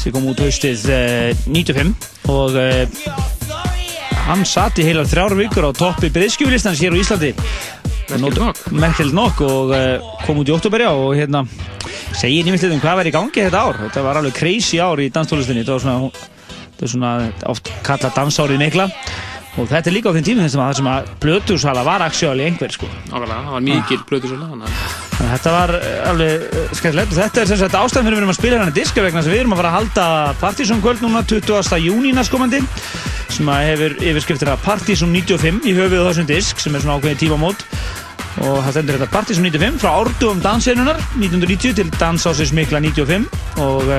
sem 0.00 0.14
kom 0.14 0.26
út 0.26 0.40
haustið 0.42 0.82
uh, 0.90 1.44
95 1.46 1.92
og 2.32 2.56
uh, 2.58 2.82
hann 4.26 4.42
satt 4.48 4.80
í 4.82 4.86
heilar 4.88 5.06
þrjár 5.06 5.36
vikur 5.38 5.68
á 5.68 5.72
toppi 5.76 6.10
breyðskjúlistans 6.16 6.82
hér 6.82 6.96
á 6.96 7.00
Íslandi. 7.04 7.30
Merkilegt 8.74 9.14
nokk. 9.14 9.44
Og 9.46 9.70
uh, 9.76 10.08
kom 10.26 10.42
út 10.42 10.50
í 10.50 10.56
oktoberja 10.56 10.90
og 10.98 11.14
hérna 11.14 11.44
segir 12.16 12.46
nýmitt 12.46 12.66
um 12.66 12.82
hvað 12.82 13.02
var 13.02 13.10
í 13.10 13.14
gangi 13.14 13.46
þetta 13.46 13.62
ár. 13.68 13.78
Þetta 13.84 14.06
var 14.08 14.18
alveg 14.18 14.34
crazy 14.40 14.82
ár 14.82 14.98
í 14.98 15.12
danstólistinni 15.14 15.62
þetta 15.62 15.78
var 15.78 15.86
svona, 15.86 16.26
þetta 16.72 16.82
var 16.88 16.94
svona 16.96 17.14
oft 17.54 17.72
kallað 17.86 18.18
dansárið 18.18 18.62
mikla 18.66 18.90
og 19.56 19.68
þetta 19.70 19.90
er 19.90 19.96
líka 19.96 20.12
á 20.12 20.16
þeim 20.16 20.28
tímum 20.28 20.46
þessum 20.46 20.62
að 20.62 20.70
það 20.70 20.78
sem 20.80 20.92
að 20.92 21.10
blötusala 21.24 21.84
var 21.86 22.06
aksjóli 22.06 22.46
einhver 22.46 22.76
sko. 22.76 22.88
Nákvæmlega, 23.08 23.42
það 23.46 23.56
var 23.56 23.68
mikil 23.70 24.00
blöðusöla 24.08 24.50
þannig 24.52 24.70
að 24.70 25.04
að 25.16 25.30
Þetta 25.32 25.52
var 25.54 25.72
eh, 25.78 26.08
alveg 26.10 26.46
uh, 26.46 26.72
skemmtilegt. 26.76 27.12
Og 27.12 27.18
þetta 27.18 27.42
er 27.42 27.50
sem 27.50 27.60
sagt 27.60 27.76
ástæðan 27.78 28.06
fyrir 28.06 28.16
við 28.16 28.22
erum 28.22 28.32
að 28.32 28.38
spila 28.38 28.58
hérna 28.60 28.76
diska 28.76 29.04
vegna 29.04 29.22
að 29.22 29.30
við 29.32 29.42
erum 29.42 29.54
að 29.54 29.60
fara 29.62 29.70
að 29.70 29.76
halda 29.78 30.06
Partizón 30.42 30.82
kvöld 30.84 31.04
núna 31.04 31.22
20. 31.24 31.78
júni 31.82 32.12
næstkomandi 32.16 32.62
sem 33.32 33.48
að 33.50 33.68
hefur 33.70 33.94
yfirskriftina 34.10 34.56
Partizón 34.64 35.14
95 35.16 35.64
í 35.66 35.76
höfuð 35.76 36.04
á 36.04 36.08
þessum 36.10 36.28
disk 36.28 36.60
sem 36.62 36.76
er 36.76 36.84
svona 36.84 36.98
ákveðið 37.00 37.22
tímamót. 37.24 37.64
Og 38.44 38.58
það 38.60 38.72
stendur 38.74 38.98
þetta 38.98 39.12
Partizón 39.14 39.48
95 39.48 39.80
frá 39.82 39.92
árdugum 39.96 40.42
dansinunar 40.44 41.00
1990 41.16 41.78
til 41.80 41.88
dansásins 41.96 42.52
mikla 42.56 42.82
95 42.84 43.24
og 43.64 43.94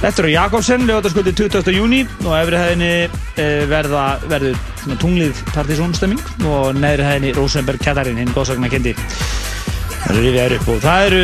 Þetta 0.00 0.22
eru 0.22 0.30
Jakobsen, 0.32 0.86
lögataskvöldi 0.88 1.32
20. 1.36 1.74
júni 1.76 1.98
og 2.24 2.32
efri 2.38 2.56
hæðinni 2.56 2.92
e, 3.36 3.48
verða, 3.68 4.04
verður 4.30 4.56
tunglið 5.02 5.42
partysónstemming 5.52 6.22
og 6.48 6.78
neðri 6.78 7.04
hæðinni 7.04 7.32
Rosenberg 7.36 7.82
Kjallarinn, 7.84 8.16
hinn 8.22 8.32
góðsagna 8.32 8.70
kendi. 8.72 8.94
Það 8.96 10.14
eru 10.14 10.22
rifjaður 10.24 10.54
upp 10.56 10.70
og 10.72 10.80
það 10.86 11.04
eru 11.10 11.20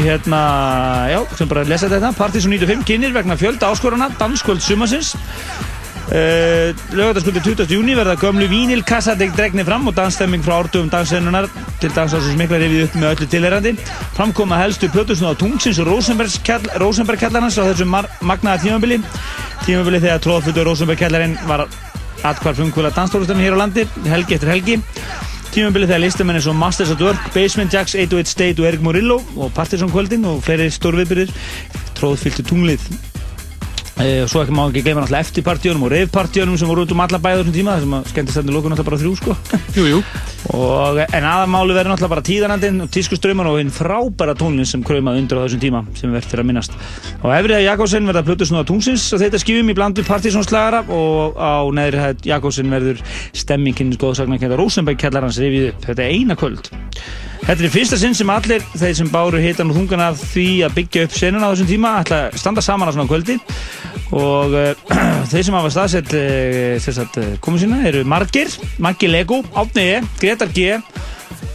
hérna, 0.00 0.40
já, 1.12 1.18
sem 1.36 1.50
bara 1.52 1.66
lesa 1.68 1.90
þetta, 1.92 2.14
Partysón 2.16 2.56
95 2.56 2.88
kynir 2.88 3.12
vegna 3.12 3.36
fjölda 3.36 3.68
áskorana, 3.68 4.08
danskvöld 4.16 4.64
sumasins. 4.64 5.12
Uh, 6.10 6.74
lögataskvöldi 6.90 7.38
20. 7.44 7.70
júni 7.70 7.92
verða 7.94 8.16
gömlu 8.18 8.48
vínilkassadeg 8.50 9.30
dregnir 9.36 9.62
fram 9.68 9.84
og 9.86 9.94
dansstemming 9.94 10.42
frá 10.42 10.56
árdugum 10.58 10.88
dansennunar 10.90 11.46
til 11.78 11.92
dansásins 11.94 12.34
mikla 12.40 12.58
rifið 12.58 12.88
upp 12.88 12.96
með 12.98 13.12
öllu 13.12 13.28
tilherrandi 13.30 13.72
framkoma 14.16 14.58
helstu 14.58 14.88
plötusnúð 14.90 15.36
á 15.38 15.40
tungsins 15.40 15.78
og 15.78 15.86
Rosenberg 15.86 17.20
kjallarnas 17.22 17.60
á 17.62 17.62
þessu 17.62 17.86
mar- 17.86 18.08
magnaða 18.26 18.64
tímabili. 18.64 18.98
Tímabili 19.62 20.00
þegar 20.02 20.24
tróðfullu 20.24 20.64
Rosenberg 20.66 20.98
kjallarinn 20.98 21.36
var 21.46 21.68
atkvar 22.26 22.58
frumkvöla 22.58 22.90
danstólustarinn 22.96 23.46
hér 23.46 23.54
á 23.54 23.62
landi 23.62 23.86
helgi 24.10 24.34
eftir 24.34 24.50
helgi. 24.50 24.80
Tímabili 25.54 25.86
þegar 25.86 26.02
listamenn 26.08 26.40
eins 26.40 26.50
og 26.50 26.58
Masters 26.58 26.90
at 26.90 27.06
Work, 27.06 27.30
Basement 27.36 27.70
Jacks, 27.70 27.94
808 27.94 28.34
State 28.34 28.58
og 28.58 28.66
Erik 28.66 28.82
Murillo 28.82 29.20
og 29.36 29.54
Partisan 29.54 29.94
kvöldin 29.94 30.26
og 30.26 30.42
fleiri 30.42 30.66
stórviðbyrðir 30.74 31.30
tróðfylltu 32.02 32.48
tunglið 32.50 32.90
Og 34.00 34.30
svo 34.32 34.40
ekki 34.44 34.54
má 34.56 34.62
ekki 34.64 34.82
gleyma 34.84 35.02
náttúrulega 35.04 35.26
eftirpartíunum 35.26 35.84
og 35.84 35.90
reyfpartíunum 35.92 36.56
sem 36.58 36.68
voru 36.70 36.86
út 36.86 36.92
um 36.94 37.02
alla 37.04 37.18
bæða 37.20 37.42
þessum 37.42 37.56
tíma 37.56 37.76
þessum 37.76 37.96
að 37.98 38.06
skemmtist 38.10 38.40
endur 38.40 38.54
lókun 38.56 38.72
náttúrulega 38.72 38.90
bara 38.90 39.00
þrjú 39.02 39.12
sko. 39.18 39.32
Jú, 39.76 39.84
jú. 39.90 39.98
og, 40.56 40.98
en 41.04 41.24
aðamáli 41.28 41.76
verður 41.76 41.92
náttúrulega 41.92 42.14
bara 42.14 42.26
tíðanandinn 42.26 42.84
og 42.84 42.90
tískuströymar 42.94 43.50
og 43.50 43.58
hinn 43.60 43.72
frábæra 43.74 44.34
tónlinn 44.38 44.68
sem 44.68 44.82
kraumaði 44.86 45.20
undir 45.22 45.36
á 45.36 45.44
þessum 45.44 45.62
tíma 45.62 45.84
sem 45.98 46.08
verður 46.14 46.30
fyrir 46.32 46.44
að 46.44 46.48
minnast. 46.50 46.72
Á 47.20 47.26
Efriða 47.36 47.62
Jakobsen 47.66 48.08
verða 48.08 48.26
Plutusnúða 48.26 48.68
tungsins 48.72 49.04
og 49.12 49.20
þetta 49.22 49.42
skifum 49.44 49.70
í 49.70 49.76
bland 49.76 50.00
við 50.00 50.08
partysónslagara 50.08 50.80
og 50.88 51.36
á 51.36 51.68
neðri 51.76 52.04
hæð 52.04 52.30
Jakobsen 52.32 52.72
verður 52.72 53.04
stemminginn 53.36 53.94
upp. 56.60 56.68
Þetta 57.40 57.64
er 57.64 57.66
er 57.66 57.72
fyrsta 57.72 57.96
sinn 57.98 58.14
sem 58.14 58.30
allir 58.30 58.64
þeir 58.78 58.92
sem 58.94 59.08
báru 59.10 59.40
hitan 59.40 59.70
og 59.72 59.78
þungan 59.78 60.02
af 60.04 60.20
því 60.32 60.44
að 60.66 60.74
byggja 60.76 61.04
upp 61.06 61.14
senuna 61.16 61.48
á 61.48 61.50
þessum 61.50 61.70
tíma 61.70 61.92
ætla 62.02 62.18
að 62.28 62.36
standa 62.38 62.62
saman 62.62 62.90
á 62.90 62.94
svona 62.94 63.08
kvöldi 63.10 63.38
og 64.16 64.56
uh, 64.56 64.92
þeir 65.30 65.46
sem 65.46 65.56
hafa 65.58 65.72
staðsett 65.74 66.14
uh, 66.16 67.30
komið 67.42 67.64
sína 67.66 67.80
eru 67.90 68.04
Margir, 68.08 68.52
Maggi 68.82 69.10
Lego, 69.10 69.42
Átni 69.54 69.86
E, 69.94 70.02
Gretar 70.20 70.52
G 70.54 70.76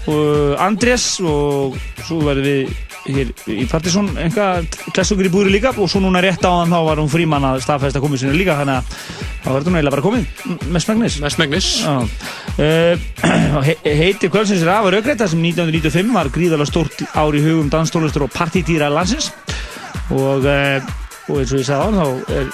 og 0.05 0.59
Andrés 0.61 1.15
og 1.25 1.77
svo 2.05 2.19
verðum 2.21 2.45
við 2.45 2.73
hér 3.05 3.31
í 3.53 3.65
Partizón 3.69 4.09
einhvað 4.17 4.65
klassugur 4.93 5.27
í 5.27 5.31
búri 5.33 5.51
líka. 5.53 5.73
Og 5.77 5.89
svo 5.91 6.01
núna 6.03 6.21
rétt 6.23 6.45
áðan 6.45 6.73
þá 6.73 6.79
var 6.87 7.01
hún 7.01 7.11
frímann 7.11 7.45
að 7.45 7.61
staðfesta 7.65 8.01
komið 8.03 8.23
sína 8.23 8.37
líka 8.37 8.57
þannig 8.59 8.79
að 8.79 8.99
þá 9.45 9.49
verður 9.51 9.69
hún 9.69 9.77
eiginlega 9.77 9.95
bara 9.95 10.05
komið. 10.05 10.27
Með 10.65 10.85
smegnis 10.85 11.19
með 11.21 11.35
smegnis 11.35 11.69
uh, 11.85 13.63
he 13.65 13.95
heiti 14.01 14.31
kvöldsins 14.33 14.65
er 14.65 14.73
af 14.73 14.89
að 14.89 14.97
raugreita 14.97 15.29
sem 15.29 15.41
1995 15.41 16.13
var 16.17 16.31
gríðalega 16.33 16.71
stórt 16.71 17.05
ár 17.13 17.37
í 17.37 17.43
hugum 17.45 17.71
danstólustur 17.73 18.27
og 18.27 18.35
partítýra 18.35 18.91
landsins. 18.93 19.31
Og 20.13 20.45
og 21.25 21.41
eins 21.41 21.53
og 21.53 21.61
ég 21.61 21.67
sagði 21.67 21.81
á 21.81 21.85
hann 21.85 21.99
þá 21.99 22.07
er, 22.37 22.47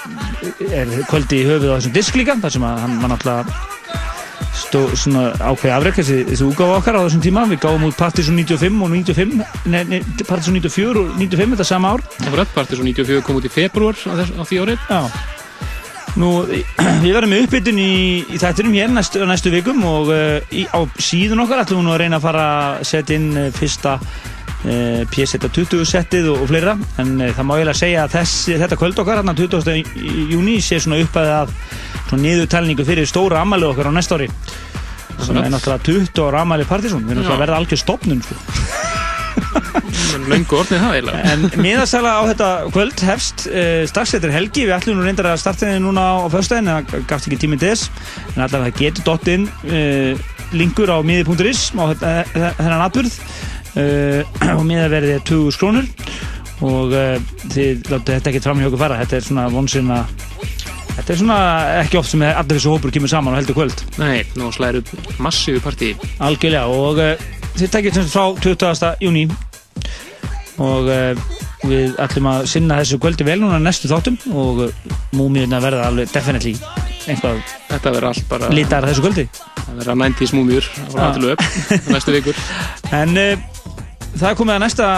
er 0.81 0.95
kvöldi 1.09 1.41
í 1.41 1.47
höfuð 1.49 1.73
á 1.73 1.77
þessum 1.77 1.95
disk 1.97 2.19
líka 2.19 2.37
þar 2.39 2.55
sem 2.55 2.67
að 2.67 2.81
hann 2.85 2.99
var 3.01 3.13
náttúrulega 3.13 3.79
stó, 4.61 4.83
svona 4.95 5.25
ákveði 5.39 5.73
afrek 5.75 5.99
þessi, 5.99 6.21
þessi 6.29 6.47
úgáfa 6.47 6.77
okkar 6.79 6.99
á 6.99 7.05
þessum 7.05 7.23
tíma. 7.23 7.43
Við 7.49 7.61
gáum 7.65 7.85
út 7.87 7.97
Partizón 7.99 8.39
95 8.39 8.85
og 8.85 8.93
95 8.93 9.69
nei, 9.71 9.83
nei, 9.89 9.99
Partizón 10.27 10.57
94 10.59 11.03
og 11.03 11.13
95 11.19 11.55
þetta 11.55 11.67
sama 11.67 11.93
ár. 11.95 12.05
Það 12.17 12.33
var 12.33 12.43
öll 12.45 12.55
Partizón 12.55 12.89
94 12.89 13.27
kom 13.27 13.39
út 13.39 13.47
í 13.47 13.53
februar 13.53 13.95
á, 13.99 14.11
þess, 14.21 14.35
á 14.35 14.43
því 14.47 14.63
árið 14.65 14.89
Já. 14.89 15.01
Nú, 16.19 16.29
við 17.03 17.15
verðum 17.15 17.31
með 17.31 17.45
uppbytun 17.45 17.79
í, 17.79 17.93
í 18.27 18.41
þættinum 18.41 18.75
hér 18.75 18.91
næstu, 18.91 19.23
næstu 19.27 19.53
vikum 19.53 19.79
og 19.87 20.11
uh, 20.11 20.37
í, 20.51 20.65
á 20.67 20.79
síðun 20.99 21.45
okkar 21.45 21.63
ætlum 21.63 21.81
við 21.81 21.87
nú 21.87 21.95
að 21.95 22.03
reyna 22.03 22.19
að 22.19 22.27
fara 22.27 22.45
að 22.51 22.85
setja 22.91 23.19
inn 23.19 23.31
uh, 23.39 23.47
fyrsta 23.55 23.97
uh, 24.65 25.03
PS20 25.13 25.85
settið 25.89 26.29
og, 26.33 26.41
og 26.45 26.51
fleira. 26.51 26.75
En 27.01 27.13
uh, 27.21 27.29
það 27.35 27.47
má 27.49 27.55
eiginlega 27.57 27.79
segja 27.81 28.03
að 28.07 28.15
þessi, 28.19 28.57
þetta 28.61 28.79
kvöld 28.81 29.01
okkar 29.03 29.21
hérna 29.21 29.35
20. 29.37 29.77
í- 29.81 30.27
júní 30.35 30.57
sé 30.63 30.79
svona 30.83 31.01
uppæðið 31.05 31.35
að 31.39 31.55
svona 32.09 32.23
niðurtalningu 32.25 32.87
fyrir 32.87 33.09
stóra 33.09 33.41
ammæli 33.45 33.69
okkar 33.71 33.89
á 33.89 33.93
næsta 33.95 34.17
ári. 34.19 34.29
Sem 35.21 35.37
er 35.37 35.51
náttúrulega 35.53 35.85
20 35.85 36.23
ára 36.29 36.41
ammæli 36.45 36.65
Partizón 36.65 37.03
við 37.05 37.13
erum 37.13 37.21
náttúrulega 37.21 37.37
að 37.37 37.43
verða 37.45 37.61
algjör 37.61 37.81
stopnum 37.83 38.21
sko. 38.25 38.37
Löngu 40.31 40.57
orðnið 40.59 40.81
það 40.81 40.95
eiginlega. 40.95 41.21
En 41.31 41.45
miðasala 41.63 42.11
á 42.19 42.21
þetta 42.29 42.49
kvöld 42.73 43.03
hefst 43.07 43.45
uh, 43.49 43.83
strax 43.89 44.15
eftir 44.17 44.33
helgi, 44.33 44.65
við 44.67 44.75
ætlum 44.75 44.99
nú 44.99 45.05
reyndar 45.05 45.29
að 45.31 45.39
starta 45.43 45.69
henni 45.69 45.83
núna 45.85 46.03
á, 46.03 46.15
en 46.27 46.69
það 46.71 47.05
gafst 47.09 47.29
ekki 47.29 47.39
tíminn 47.43 47.61
til 47.61 47.71
þess. 47.71 47.89
En 48.35 48.43
allavega 48.45 48.71
það 48.71 48.81
getur 48.83 49.07
dott 49.07 49.31
inn 49.31 49.47
uh, 49.47 50.29
linkur 50.57 50.91
á 50.91 50.97
miði.is 51.05 51.63
á 51.79 51.83
þennan 51.95 52.85
atbyrð 52.87 53.15
og 54.57 54.63
miðaverðið 54.67 55.15
er 55.15 55.23
20 55.27 55.55
skrónur 55.55 55.87
og 56.61 56.93
uh, 56.93 57.15
þið 57.49 57.87
láttu 57.89 58.13
þetta 58.13 58.31
ekkert 58.31 58.47
fram 58.49 58.61
í 58.61 58.67
okkur 58.67 58.81
fara, 58.83 58.99
þetta 59.01 59.17
er 59.17 59.27
svona 59.29 59.47
vonsinn 59.53 59.95
að 59.95 60.19
Þetta 60.91 61.13
er 61.13 61.17
svona 61.21 61.35
ekki 61.79 61.97
oft 61.97 62.11
sem 62.11 62.23
allir 62.27 62.57
þessu 62.57 62.73
hópur 62.73 62.91
kemur 62.91 63.09
saman 63.09 63.31
á 63.31 63.39
heldur 63.39 63.55
kvöld. 63.55 63.79
Nei, 63.95 64.25
nú 64.35 64.49
slæðir 64.51 64.81
upp 64.81 65.21
massífu 65.23 65.61
partí. 65.63 65.93
Algjörlega. 66.19 66.65
Og 66.67 66.99
uh, 66.99 67.23
þið 67.55 67.71
tekjum 67.71 67.95
sagt 67.95 68.11
frá 68.11 68.25
20. 68.43 68.89
júni 68.99 69.23
og 70.61 70.91
við 71.63 71.95
ætlum 72.01 72.27
að 72.33 72.43
sinna 72.51 72.81
þessu 72.81 72.99
kvöldi 73.01 73.25
vel 73.25 73.39
núna 73.39 73.61
næstu 73.63 73.89
þáttum. 73.89 74.19
Og 74.35 74.65
múmiðurna 75.15 75.61
verða 75.63 75.87
alveg 75.87 76.11
definitely 76.11 76.57
einhvað 77.09 77.39
Þetta 77.69 77.93
verður 77.95 78.09
allt 78.11 78.27
bara 78.29 78.51
lítar 78.53 78.87
þessu 78.89 79.05
kvöldi. 79.05 79.25
Það 79.61 79.73
verður 79.79 79.93
að 79.93 80.01
90 80.03 80.31
smúmjur 80.33 80.69
á 80.75 80.93
ratilu 80.99 81.33
upp 81.33 81.89
næstu 81.95 82.15
vikur. 82.17 82.45
En 82.99 83.15
það 84.17 84.27
er 84.31 84.37
komið 84.39 84.55
að 84.55 84.63
næsta 84.65 84.89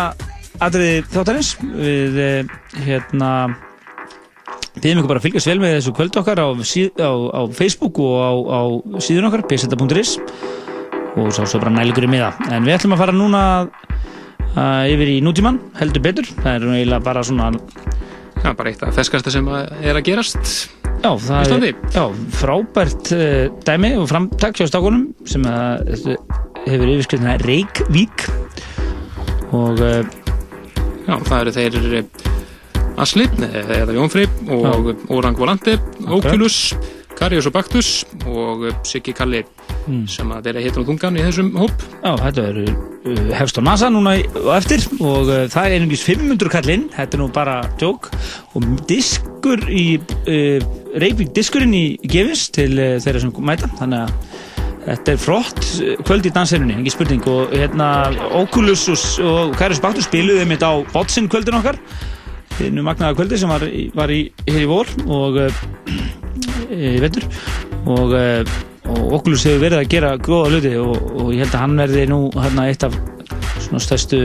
atriði 0.64 0.98
þáttarins 1.14 1.54
við 1.62 2.20
uh, 2.24 2.58
hérna 2.86 3.30
Bíðum 4.74 5.04
ykkur 5.04 5.12
bara 5.12 5.22
að 5.22 5.26
fylgjast 5.28 5.50
vel 5.52 5.60
með 5.62 5.76
þessu 5.76 5.92
kvöldu 5.94 6.20
okkar 6.24 6.40
á, 6.42 6.48
síð, 6.66 6.96
á, 6.98 7.14
á 7.14 7.42
Facebook 7.54 8.00
og 8.02 8.16
á, 8.18 8.32
á 8.34 8.62
síðun 9.06 9.28
okkar, 9.30 9.44
pseta.is 9.46 10.16
og 11.14 11.30
svo 11.30 11.46
svo 11.46 11.60
bara 11.62 11.76
nælugur 11.76 12.08
í 12.08 12.10
miða. 12.10 12.32
En 12.50 12.66
við 12.66 12.80
ætlum 12.80 12.96
að 12.96 13.04
fara 13.04 13.14
núna 13.14 13.44
uh, 13.70 14.84
yfir 14.90 15.12
í 15.14 15.20
nútíman, 15.22 15.60
heldur 15.78 16.02
betur. 16.10 16.30
Það 16.40 16.56
er 16.56 16.66
eiginlega 16.80 17.06
bara 17.06 17.22
svona... 17.28 17.52
Já, 18.40 18.50
bara 18.50 18.74
eitt 18.74 18.82
af 18.84 18.98
feskasta 18.98 19.32
sem 19.32 19.46
er 19.54 19.94
að 19.94 20.08
gerast 20.10 20.42
Já, 21.04 21.12
það 21.20 21.54
er 21.54 21.78
já, 21.94 22.04
frábært 22.40 23.14
uh, 23.16 23.46
dæmi 23.68 23.94
og 24.00 24.10
framtak 24.10 24.58
hjá 24.58 24.68
stákunum 24.68 25.06
sem 25.28 25.46
að, 25.48 25.94
uh, 26.12 26.44
hefur 26.66 26.92
yfirskriftina 26.96 27.38
Reykjavík 27.44 28.26
og 29.54 29.80
uh, 29.84 30.02
Já, 31.04 31.18
það 31.28 31.40
eru 31.42 31.52
þeir 31.58 31.96
eh, 32.00 32.28
Asli, 33.04 33.26
eh, 33.44 33.72
eða 33.82 33.96
Jónfri 33.98 34.28
og 34.54 34.94
Orang 35.12 35.36
Volante, 35.36 35.74
Oculus 36.08 36.60
Karius 37.18 37.46
og 37.50 37.54
Baktus 37.58 37.90
og 38.26 38.68
eh, 38.70 38.78
Siggi 38.88 39.14
Kalli 39.18 39.44
Mm. 39.84 40.06
sem 40.08 40.30
að 40.32 40.46
þeirra 40.46 40.62
heitur 40.64 40.84
á 40.86 40.88
þungan 40.88 41.18
í 41.20 41.24
þessum 41.26 41.48
hóp. 41.60 41.82
Já, 42.00 42.12
þetta 42.22 42.44
er 42.54 42.60
uh, 42.64 43.32
hefst 43.36 43.58
á 43.60 43.62
NASA 43.68 43.90
núna 43.92 44.14
í- 44.16 44.24
á 44.32 44.56
eftir 44.56 44.86
og 45.04 45.28
uh, 45.28 45.42
það 45.52 45.66
er 45.68 45.74
einungis 45.76 46.06
500 46.08 46.52
kallinn, 46.54 46.86
þetta 46.94 47.18
er 47.18 47.20
nú 47.20 47.26
bara 47.36 47.56
djók 47.82 48.08
og 48.56 48.64
diskur 48.88 49.60
í 49.68 49.98
uh, 50.00 50.64
Reykjavík 51.04 51.34
diskurinn 51.36 51.76
í, 51.76 51.82
gefins 52.08 52.46
til 52.56 52.70
þeirra 53.04 53.26
sem 53.26 53.36
mæta 53.44 53.68
þannig 53.76 54.06
að 54.06 54.33
Þetta 54.84 55.14
er 55.14 55.22
flott 55.22 55.62
kvöld 56.04 56.26
í 56.28 56.32
dansinunni, 56.34 56.76
ekki 56.82 56.92
spurning. 56.92 57.24
Og 57.32 57.54
hérna 57.56 57.88
Oculus 58.36 58.88
og, 58.92 59.54
Kairos 59.60 59.80
Baktur 59.84 60.04
spiluðu 60.06 60.44
mitt 60.50 60.66
á 60.66 60.84
Botsin 60.92 61.30
kvöldin 61.32 61.60
okkar 61.60 61.80
einu 62.62 62.84
magnaða 62.86 63.18
kvöldi 63.18 63.40
sem 63.42 63.50
var, 63.50 63.64
var 63.98 64.12
í, 64.14 64.20
hér 64.48 64.62
í 64.62 64.70
vor 64.70 64.90
og 65.10 65.40
uh, 65.42 65.64
í 66.70 66.98
vetur. 67.02 67.26
Og, 67.90 68.14
uh, 68.14 68.54
og 68.94 69.18
Oculus 69.20 69.46
hefur 69.48 69.64
verið 69.66 69.80
að 69.82 69.90
gera 69.94 70.14
góða 70.22 70.52
hluti 70.52 70.74
og, 70.80 70.94
og 71.18 71.32
ég 71.34 71.46
held 71.46 71.56
að 71.56 71.64
hann 71.64 71.80
verði 71.82 72.06
nú 72.12 72.20
hérna 72.36 72.68
eitt 72.70 72.86
af 72.88 72.98
svona 73.64 73.82
stærstu 73.84 74.22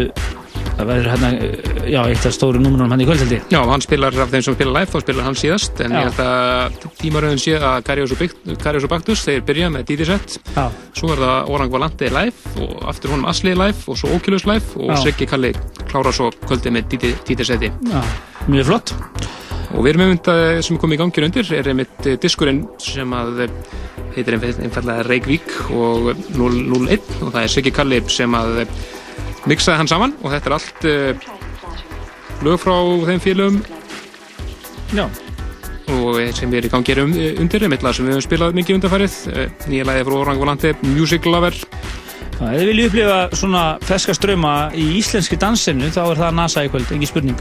það 0.78 0.90
verður 0.92 1.08
hérna, 1.12 1.30
uh, 1.34 1.78
já, 1.90 1.98
eitt 2.06 2.26
af 2.28 2.34
stóru 2.36 2.62
númunum 2.62 2.92
hann 2.92 3.02
í 3.02 3.06
kvöld 3.08 3.22
held 3.24 3.34
ég 3.34 3.52
Já, 3.52 3.58
hann 3.66 3.84
spilar 3.84 4.18
af 4.22 4.32
þeim 4.32 4.44
sem 4.46 4.56
spila 4.56 4.74
live, 4.76 4.90
þá 4.92 5.02
spilar 5.04 5.26
hann 5.26 5.38
síðast 5.38 5.82
en 5.84 5.94
Já. 5.94 5.98
ég 5.98 6.08
held 6.08 6.22
að 6.24 6.78
tímaröðin 7.00 7.42
sé 7.42 7.56
að 7.58 7.78
Karius 7.88 8.14
og, 8.14 8.92
Baktus 8.92 9.24
þeir 9.26 9.42
byrja 9.48 9.72
með 9.74 9.88
Didi 9.90 10.08
set 10.08 10.38
Já. 10.54 10.68
svo 10.96 11.12
er 11.14 11.24
það 11.24 11.52
Orang 11.56 11.74
Valante 11.74 12.12
live 12.14 12.64
og 12.64 12.86
aftur 12.92 13.14
honum 13.14 13.28
Asli 13.30 13.56
live 13.56 13.88
og 13.88 13.98
svo 13.98 14.12
Oculus 14.16 14.46
live 14.48 14.78
og. 14.78 14.94
Siggi 15.02 15.28
Kalli 15.28 15.52
klára 15.88 16.14
svo 16.14 16.30
kvöldið 16.46 16.76
með 16.78 17.44
seti 17.48 17.72
Já, 17.90 18.00
mjög 18.46 18.70
flott 18.72 18.94
og 19.68 19.84
við 19.84 19.90
erum 19.92 20.04
einmitt 20.06 20.28
að 20.32 20.42
sem 20.64 20.76
er 20.76 20.82
komið 20.82 20.96
í 20.96 21.00
gangi 21.02 21.24
undir 21.26 21.50
er 21.58 21.68
einmitt 21.72 22.06
eh, 22.08 22.16
diskurinn 22.20 22.62
sem 22.82 23.12
að 23.16 23.42
eh, 23.44 23.56
heitir 24.16 24.38
einfallega 24.38 25.04
Reykvík 25.06 25.50
og 25.76 26.12
001 26.38 27.10
og 27.20 27.34
það 27.34 27.42
er 27.42 27.52
Siggi 27.52 27.74
Kalli 27.74 28.00
sem 28.12 28.38
að 28.38 28.62
eh, 29.48 29.54
mixaði 29.54 29.80
hann 29.80 29.90
saman 29.90 30.14
og 30.22 30.34
þetta 30.34 30.50
er 30.50 30.56
allt 30.58 30.86
uh, 30.88 31.24
lög 32.44 32.60
frá 32.62 32.76
þeim 33.08 33.24
félögum. 33.24 33.62
Já. 34.96 35.04
og 35.88 36.18
eh, 36.20 36.32
sem 36.36 36.50
við 36.52 36.62
erum 36.62 36.68
í 36.68 36.72
gangi 36.72 36.96
um, 37.02 37.14
undir 37.44 37.64
einmitt 37.64 37.84
lag 37.84 37.96
sem 37.96 38.04
við 38.04 38.16
höfum 38.16 38.26
spilað 38.26 38.56
mikið 38.56 38.78
undarfærið 38.78 39.16
nýja 39.68 39.88
lagið 39.88 40.08
frá 40.08 40.18
Orang 40.18 40.40
Volante, 40.42 40.74
Music 40.84 41.28
Lover. 41.28 41.56
Ef 42.38 42.44
þið 42.44 42.68
viljið 42.70 42.90
upplifa 42.90 43.18
svona 43.36 43.62
feska 43.88 44.14
ströma 44.14 44.54
í 44.76 44.84
íslenski 45.00 45.40
dansinu 45.40 45.88
þá 45.90 46.02
er 46.04 46.20
það 46.22 46.36
NASA 46.38 46.64
í 46.64 46.70
kvöld, 46.72 46.92
engin 46.94 47.10
spurning. 47.10 47.40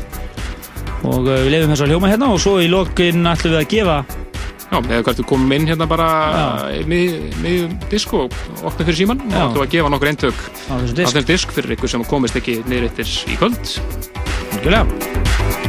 Og 1.07 1.27
við 1.27 1.51
lefum 1.53 1.75
þess 1.75 1.85
að 1.85 1.91
hljóma 1.93 2.09
hérna 2.11 2.31
og 2.33 2.41
svo 2.41 2.55
í 2.63 2.71
lokin 2.71 3.27
ætlum 3.29 3.53
við 3.53 3.61
að 3.61 3.69
gefa 3.75 3.99
Já, 4.67 4.81
eða 4.81 5.03
hvert 5.07 5.21
við 5.21 5.27
komum 5.29 5.53
inn 5.55 5.67
hérna 5.69 5.87
bara 5.87 6.07
með, 6.89 7.77
disk 7.91 8.11
og 8.17 8.35
opna 8.67 8.83
fyrir 8.83 8.99
síman 8.99 9.23
og 9.29 9.37
ætlum 9.45 9.63
að 9.63 9.71
gefa 9.77 9.93
nokkur 9.93 10.11
eintök 10.11 10.41
á 10.67 10.73
þessum 10.83 11.27
disk. 11.29 11.55
fyrir 11.55 11.77
ykkur 11.77 11.95
sem 11.95 12.03
komist 12.09 12.35
ekki 12.39 12.59
niður 12.67 12.89
eftir 12.91 13.15
í 13.31 13.39
kvöld. 13.39 13.77
Algjörlega. 14.57 14.85
Don't 14.87 15.66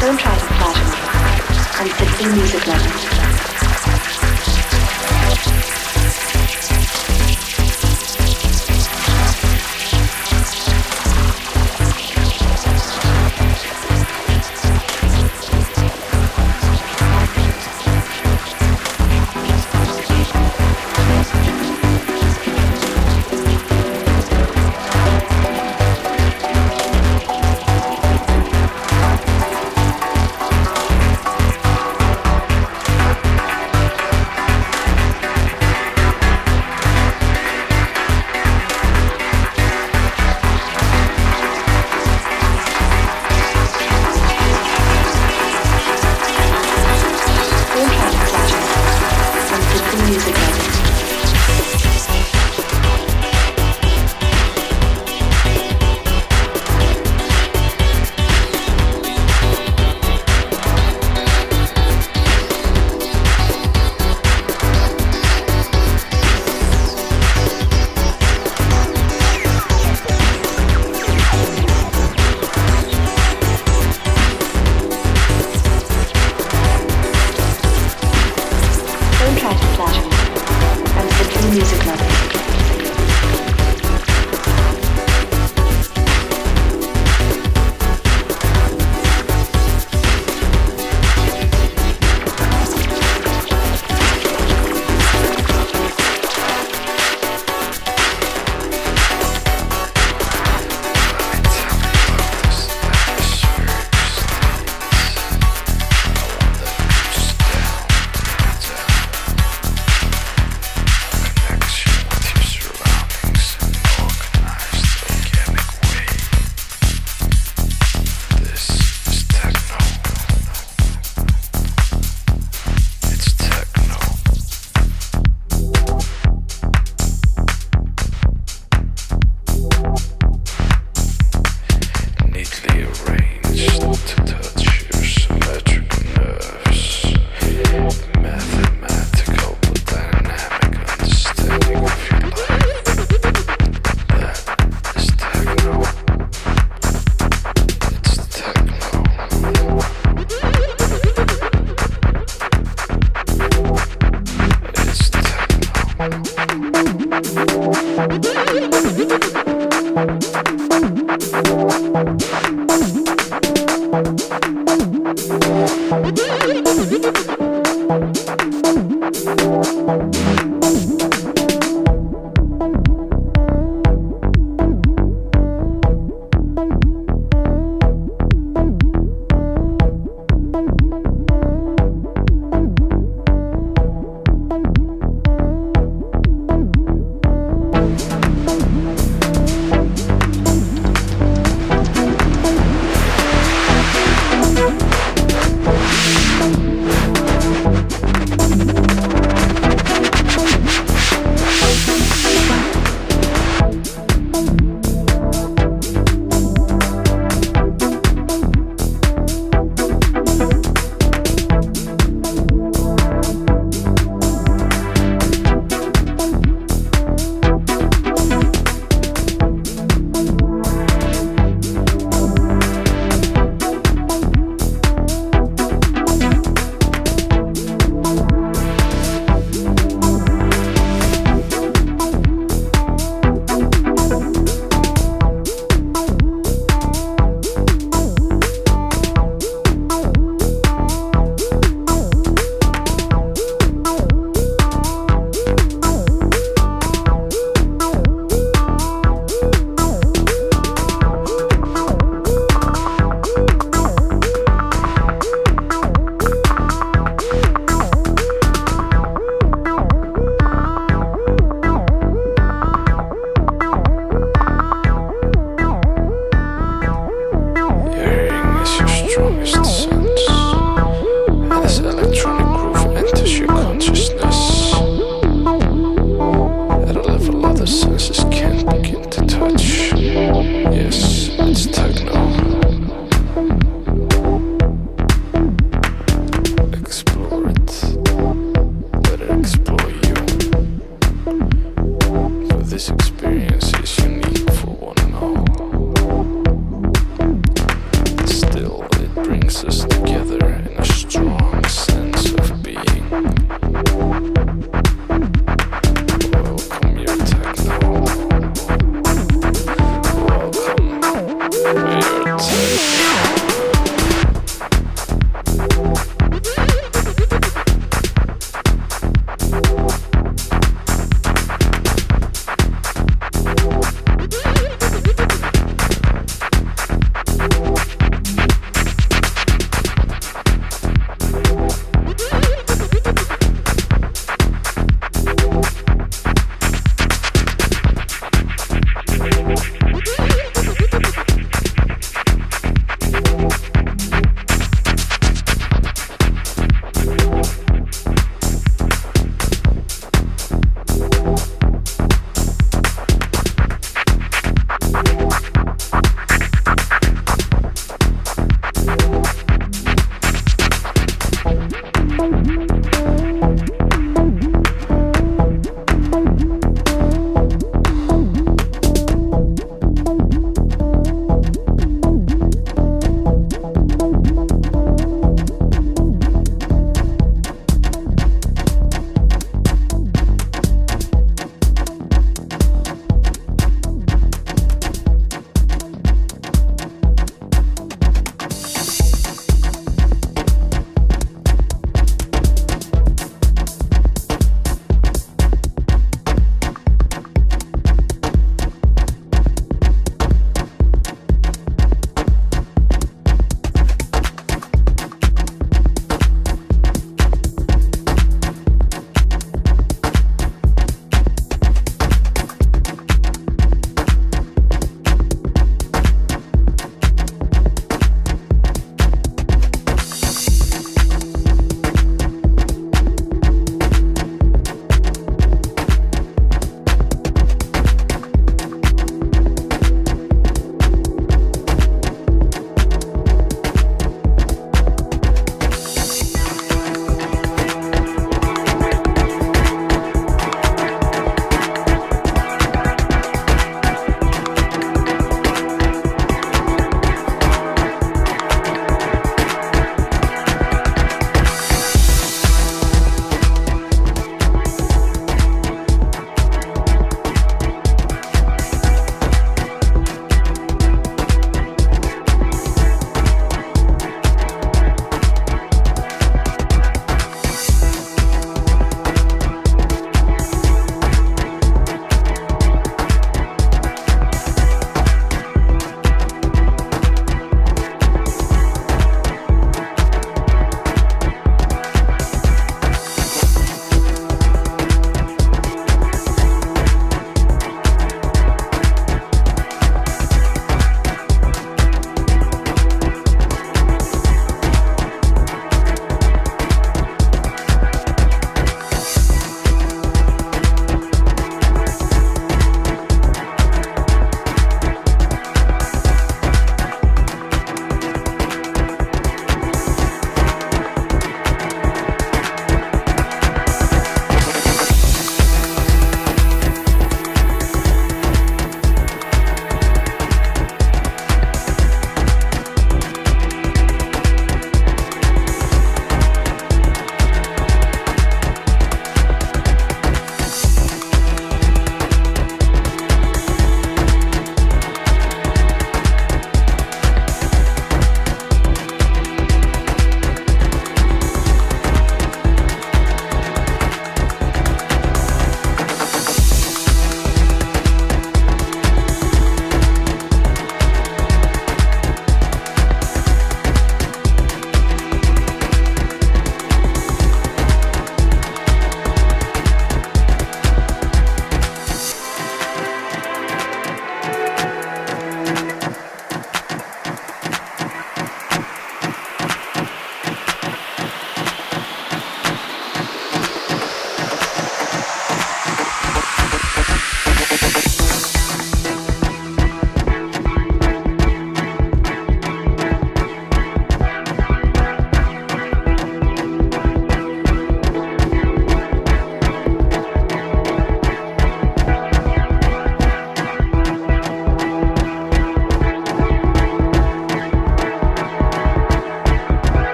Don't 0.00 0.18
try 0.18 0.34
to 0.34 0.46
flatter 0.46 0.84
me. 0.86 0.96
I'm 1.78 1.90
simply 1.98 2.32
music 2.32 2.66
lover. 2.66 3.39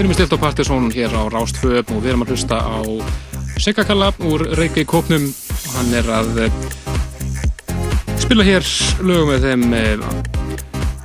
Við 0.00 0.06
erum 0.06 0.16
stilt 0.16 0.32
á 0.32 0.40
Partiðsson 0.40 0.86
hér 0.94 1.12
á 1.12 1.22
Rástfö 1.28 1.82
og 1.82 1.98
við 2.00 2.06
erum 2.08 2.22
að 2.24 2.30
hlusta 2.32 2.56
á 2.56 2.80
Sigakalla 3.60 4.06
úr 4.24 4.46
Reykjavík 4.56 4.88
kópnum 4.88 5.26
og 5.28 5.74
hann 5.74 5.90
er 5.98 6.08
að 6.08 6.38
eh, 6.46 6.54
spila 8.22 8.46
hér 8.46 8.64
lögum 9.04 9.28
með 9.28 9.44
þeim 9.44 9.66
eh, 9.76 10.06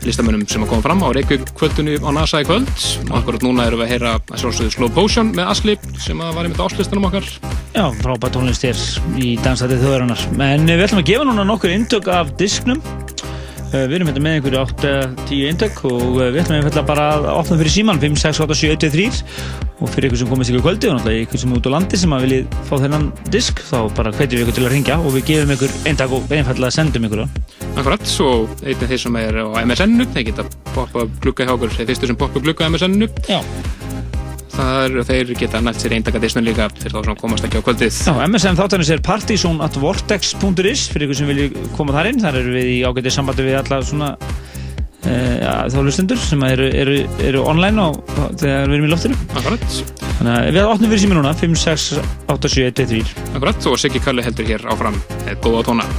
listamönnum 0.06 0.46
sem 0.48 0.64
að 0.64 0.72
koma 0.72 0.86
fram 0.86 1.04
á 1.04 1.12
Reykjavík 1.12 1.52
kvöldunni 1.60 1.98
á 2.00 2.10
NASA 2.16 2.40
í 2.40 2.48
kvöld 2.48 2.72
og 3.10 3.14
akkurat 3.20 3.44
núna 3.44 3.68
erum 3.68 3.84
við 3.84 3.90
að 3.90 3.94
heyra 3.98 4.16
að 4.16 4.32
sjálfsögðu 4.46 4.76
Slow 4.78 4.96
Potion 4.96 5.36
með 5.36 5.52
Asli 5.52 5.76
sem 6.00 6.24
að 6.24 6.32
var 6.40 6.48
einmitt 6.48 6.64
áslistanum 6.64 7.10
okkar 7.12 7.28
Já, 7.76 7.90
frábært 8.00 8.38
tónlist 8.38 8.64
hér 8.64 8.80
í 9.20 9.34
dansætið 9.44 9.82
þjóðarinnar. 9.84 10.22
En 10.40 10.70
eh, 10.70 10.78
við 10.78 10.86
ætlum 10.86 11.04
að 11.04 11.10
gefa 11.12 11.28
núna 11.28 11.44
nokkur 11.44 11.76
indök 11.76 12.08
af 12.16 12.32
disknum. 12.40 12.80
Eh, 13.76 13.86
Við 13.90 13.98
erum 13.98 14.08
hérna 14.08 14.22
með 14.24 14.36
einhverju 14.38 14.60
8-10 14.62 15.40
indök 15.50 15.80
og 15.90 16.20
eh, 16.24 16.30
við 16.32 16.42
ætlum 16.46 16.58
einfallega 16.62 16.84
bara 16.88 17.06
að 17.18 17.26
opna 17.34 17.58
fyrir 17.60 17.74
síman 17.74 18.00
5, 18.00 18.14
6, 18.22 18.40
8, 18.46 18.56
7, 18.62 18.70
1, 18.78 18.94
3 18.94 19.82
og 19.84 19.90
fyrir 19.92 20.08
ykkur 20.08 20.22
sem 20.22 20.30
komist 20.32 20.54
ykkur 20.54 20.64
kvöldi 20.64 20.88
og 20.88 20.96
náttúrulega 20.96 21.26
ykkur 21.26 21.42
sem 21.42 21.52
er 21.52 21.60
út 21.60 21.68
á 21.68 21.72
landi 21.74 22.00
sem 22.00 22.14
að 22.16 22.24
viljið 22.26 22.56
fá 22.70 22.76
þennan 22.86 23.08
disk 23.34 23.60
þá 23.68 23.76
bara 23.98 24.14
hvetjum 24.16 24.40
við 24.40 24.46
ykkur 24.46 24.58
til 24.60 24.66
að 24.70 24.74
ringja 24.78 25.00
og 25.02 25.18
við 25.18 25.26
gefum 25.32 25.54
ykkur 25.58 25.76
eintak 25.92 26.16
og 26.16 26.32
einfallega 26.38 26.78
sendum 26.78 27.10
ykkur 27.10 27.24
það. 27.26 27.42
Akkurat, 27.76 28.08
svo 28.08 28.30
einn 28.64 28.80
af 28.86 28.94
þeir 28.94 29.02
sem 29.04 29.20
er 29.20 29.42
á 29.44 29.46
MSN-u, 29.66 30.08
þeir 30.16 30.30
geta 30.30 30.48
poppa 30.72 31.04
glugga 31.20 31.50
hjá 31.50 31.58
okkur, 31.58 31.76
þeir 31.76 31.92
fyrstu 31.92 32.14
sem 32.14 32.22
poppa 32.22 32.40
glugga 32.46 32.70
á 32.70 32.72
MSN-u. 32.72 33.12
Já. 33.28 33.42
Það 34.56 34.82
er, 34.86 34.98
þeir 35.10 35.32
geta 35.36 35.60
nætt 35.64 35.82
sér 35.84 35.98
eindaka 35.98 36.20
disnum 36.24 36.46
líka 36.48 36.70
fyrir 36.72 36.96
þá 36.96 37.10
sem 37.10 37.18
komast 37.20 37.48
ekki 37.48 37.60
á 37.60 37.66
kvöldið. 37.66 37.98
Já, 38.08 38.14
MSN 38.24 38.60
þáttanins 38.60 38.92
er 38.96 39.04
partysón 39.04 39.60
at 39.66 39.76
vortex.is 39.82 40.86
fyrir 40.94 41.10
ykkur 41.10 41.20
sem 41.20 41.32
vilji 41.32 41.50
koma 41.76 41.96
þar 41.98 42.12
inn. 42.14 42.22
Þar 42.24 42.40
eru 42.40 42.56
við 42.56 42.72
í 42.72 42.78
ágætið 42.88 43.18
sambandi 43.18 43.48
við 43.50 43.60
alla 43.60 43.82
svona 43.84 44.12
uh, 44.16 45.36
ja, 45.42 45.56
þá 45.74 45.80
hlustendur 45.84 46.22
sem 46.24 46.48
eru, 46.48 46.70
eru, 46.72 46.98
eru 47.28 47.46
online 47.52 47.90
og 47.90 48.00
þegar 48.40 48.72
við 48.72 48.78
erum 48.78 48.88
í 48.88 48.94
loftinu. 48.94 49.24
Akkurat. 49.36 49.80
Þannig 50.16 50.36
að 50.38 50.52
við 50.56 50.70
opnum 50.72 50.94
fyrir 50.94 51.04
sími 51.04 51.20
núna 51.20 51.36
5, 51.36 51.58
6, 51.66 51.90
8, 52.32 52.54
7, 52.58 52.70
1, 52.72 52.78
2, 52.84 52.92
3. 52.96 53.34
Akkurat, 53.36 53.72
og 53.72 53.82
Siggi 53.82 54.04
Kalli 54.08 54.24
heldur 54.24 54.54
hér 54.54 54.70
áfram 54.72 55.02
góða 55.44 55.68
tóna. 55.68 55.90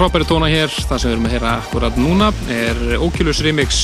Frábæri 0.00 0.24
tóna 0.24 0.46
hér, 0.48 0.70
það 0.88 1.00
sem 1.02 1.10
við 1.10 1.12
erum 1.12 1.24
að 1.26 1.32
heyra 1.34 1.48
akkurat 1.58 1.96
núna 2.00 2.28
er 2.48 2.78
Oculus 3.04 3.42
Remix 3.44 3.80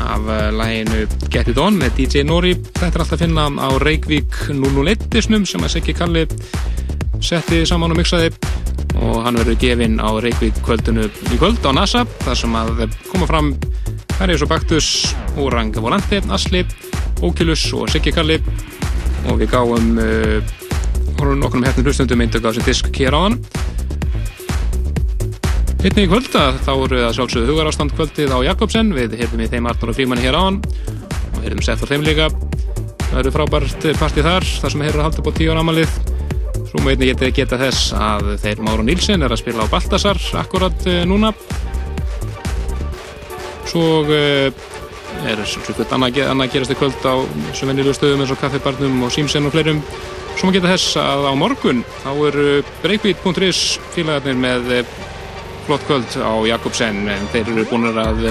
af 0.00 0.22
uh, 0.24 0.46
læginu 0.56 1.02
Get 1.28 1.50
It 1.52 1.58
On 1.60 1.76
með 1.76 1.98
DJ 1.98 2.22
Nori. 2.24 2.54
Þetta 2.56 2.86
er 2.86 3.02
alltaf 3.04 3.18
að 3.18 3.24
finna 3.26 3.44
á 3.44 3.68
Reykjavík 3.82 4.38
001 4.48 5.04
disnum 5.12 5.44
sem 5.44 5.66
að 5.66 5.74
Siggi 5.74 5.92
Kalli 5.98 6.22
setti 7.20 7.58
saman 7.68 7.92
og 7.92 8.00
mixaði. 8.00 8.30
Og 8.96 9.18
hann 9.26 9.36
verður 9.36 9.58
gefinn 9.60 10.00
á 10.00 10.08
Reykjavík 10.24 10.62
kvöldinu 10.64 11.04
í 11.04 11.36
kvöld 11.36 11.68
á 11.68 11.70
NASA 11.82 12.06
þar 12.22 12.40
sem 12.40 12.56
að 12.56 12.86
koma 13.10 13.28
fram 13.28 13.52
Harrius 14.16 14.46
og 14.46 14.54
Baktus, 14.54 14.88
Orang 15.36 15.74
Volante, 15.76 16.22
Asli, 16.32 16.64
Oculus 17.20 17.66
og 17.76 17.92
Siggi 17.92 18.16
Kalli. 18.16 18.40
Og 19.28 19.36
við 19.42 19.52
gáum 19.52 20.00
uh, 20.00 20.56
nokkrum 21.20 21.68
hefnum 21.68 21.90
hlustundum 21.90 22.24
eindöku 22.24 22.48
á 22.48 22.56
þessi 22.56 22.68
disk 22.70 23.04
hér 23.04 23.20
á 23.20 23.28
hann 23.28 23.40
Einnig 25.86 26.08
í 26.08 26.10
kvölda 26.10 26.40
þá 26.66 26.70
eru 26.72 26.96
það 26.98 27.12
sjálfsögðu 27.14 27.52
hugarástand 27.52 27.92
kvöldið 27.94 28.32
á 28.34 28.38
Jakobsen. 28.42 28.88
Við 28.90 29.12
heyrðum 29.20 29.42
í 29.44 29.46
þeim 29.52 29.68
Arnur 29.70 29.92
og 29.92 29.94
Frímanni 29.94 30.24
hér 30.24 30.34
á 30.34 30.42
hann 30.42 30.56
og 30.58 31.38
heyrðum 31.44 31.62
sett 31.62 31.78
á 31.78 31.86
þeim 31.86 32.02
líka. 32.02 32.26
Það 33.04 33.20
eru 33.20 33.32
frábært 33.36 33.86
partið 34.00 34.26
þar 34.26 34.46
þar 34.64 34.74
sem 34.74 34.82
heyrður 34.82 35.04
að 35.04 35.06
halda 35.06 35.30
á 35.30 35.36
tíu 35.38 35.54
ára 35.54 35.62
amalið 35.62 35.94
svo 36.72 36.82
má 36.82 36.90
einnig 36.90 37.12
geta, 37.12 37.30
geta 37.38 37.60
þess 37.62 37.94
að 37.94 38.32
þeir 38.42 38.64
Máru 38.66 38.88
Nílsen 38.88 39.22
er 39.22 39.30
að 39.30 39.42
spila 39.44 39.62
á 39.62 39.72
Baltasar 39.76 40.22
akkurat 40.42 40.90
uh, 40.90 41.00
núna. 41.06 41.30
Svo 43.70 43.86
uh, 44.02 44.50
er 45.22 45.46
svolítið 45.46 45.94
annað, 45.94 46.48
gerast 46.50 46.74
í 46.74 46.82
kvöld 46.82 46.98
á 47.06 47.14
sem 47.54 47.70
venjulegu 47.70 47.94
stöðum 47.94 48.26
eins 48.26 48.34
og 48.34 48.42
kaffibarnum 48.42 49.06
og 49.06 49.14
símsen 49.14 49.46
og 49.46 49.54
fleirum. 49.54 49.84
Svo 50.34 50.50
má 50.50 50.58
geta 50.58 50.74
þess 50.74 50.98
að 50.98 51.30
á 51.30 51.32
morgun 51.38 51.86
þá 52.02 52.10
eru 52.32 52.48
breakbeat.is 52.82 53.68
félagarnir 53.94 54.42
með 54.42 54.80
uh, 54.82 54.96
flott 55.66 55.86
kvöld 55.86 56.16
á 56.22 56.32
Jakobsen 56.46 57.08
en 57.10 57.24
þeir 57.32 57.48
eru 57.50 57.64
búin 57.66 57.88
að 57.90 58.28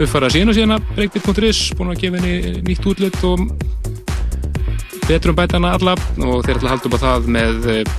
uppfara 0.00 0.30
síðan 0.32 0.50
og 0.50 0.56
síðan 0.56 0.86
breakbeat.is 0.96 1.60
búin 1.78 1.92
að 1.92 2.00
gefa 2.02 2.18
henni 2.18 2.62
nýtt 2.66 2.88
útlut 2.90 3.18
og 3.28 3.44
betrum 5.06 5.38
bætana 5.38 5.76
alla 5.76 5.94
og 5.94 6.42
þeir 6.42 6.58
ætla 6.58 6.72
að 6.72 6.72
halda 6.72 6.88
upp 6.90 6.96
á 6.98 7.04
það 7.04 7.28
með 7.36 7.68
eh, 7.70 7.92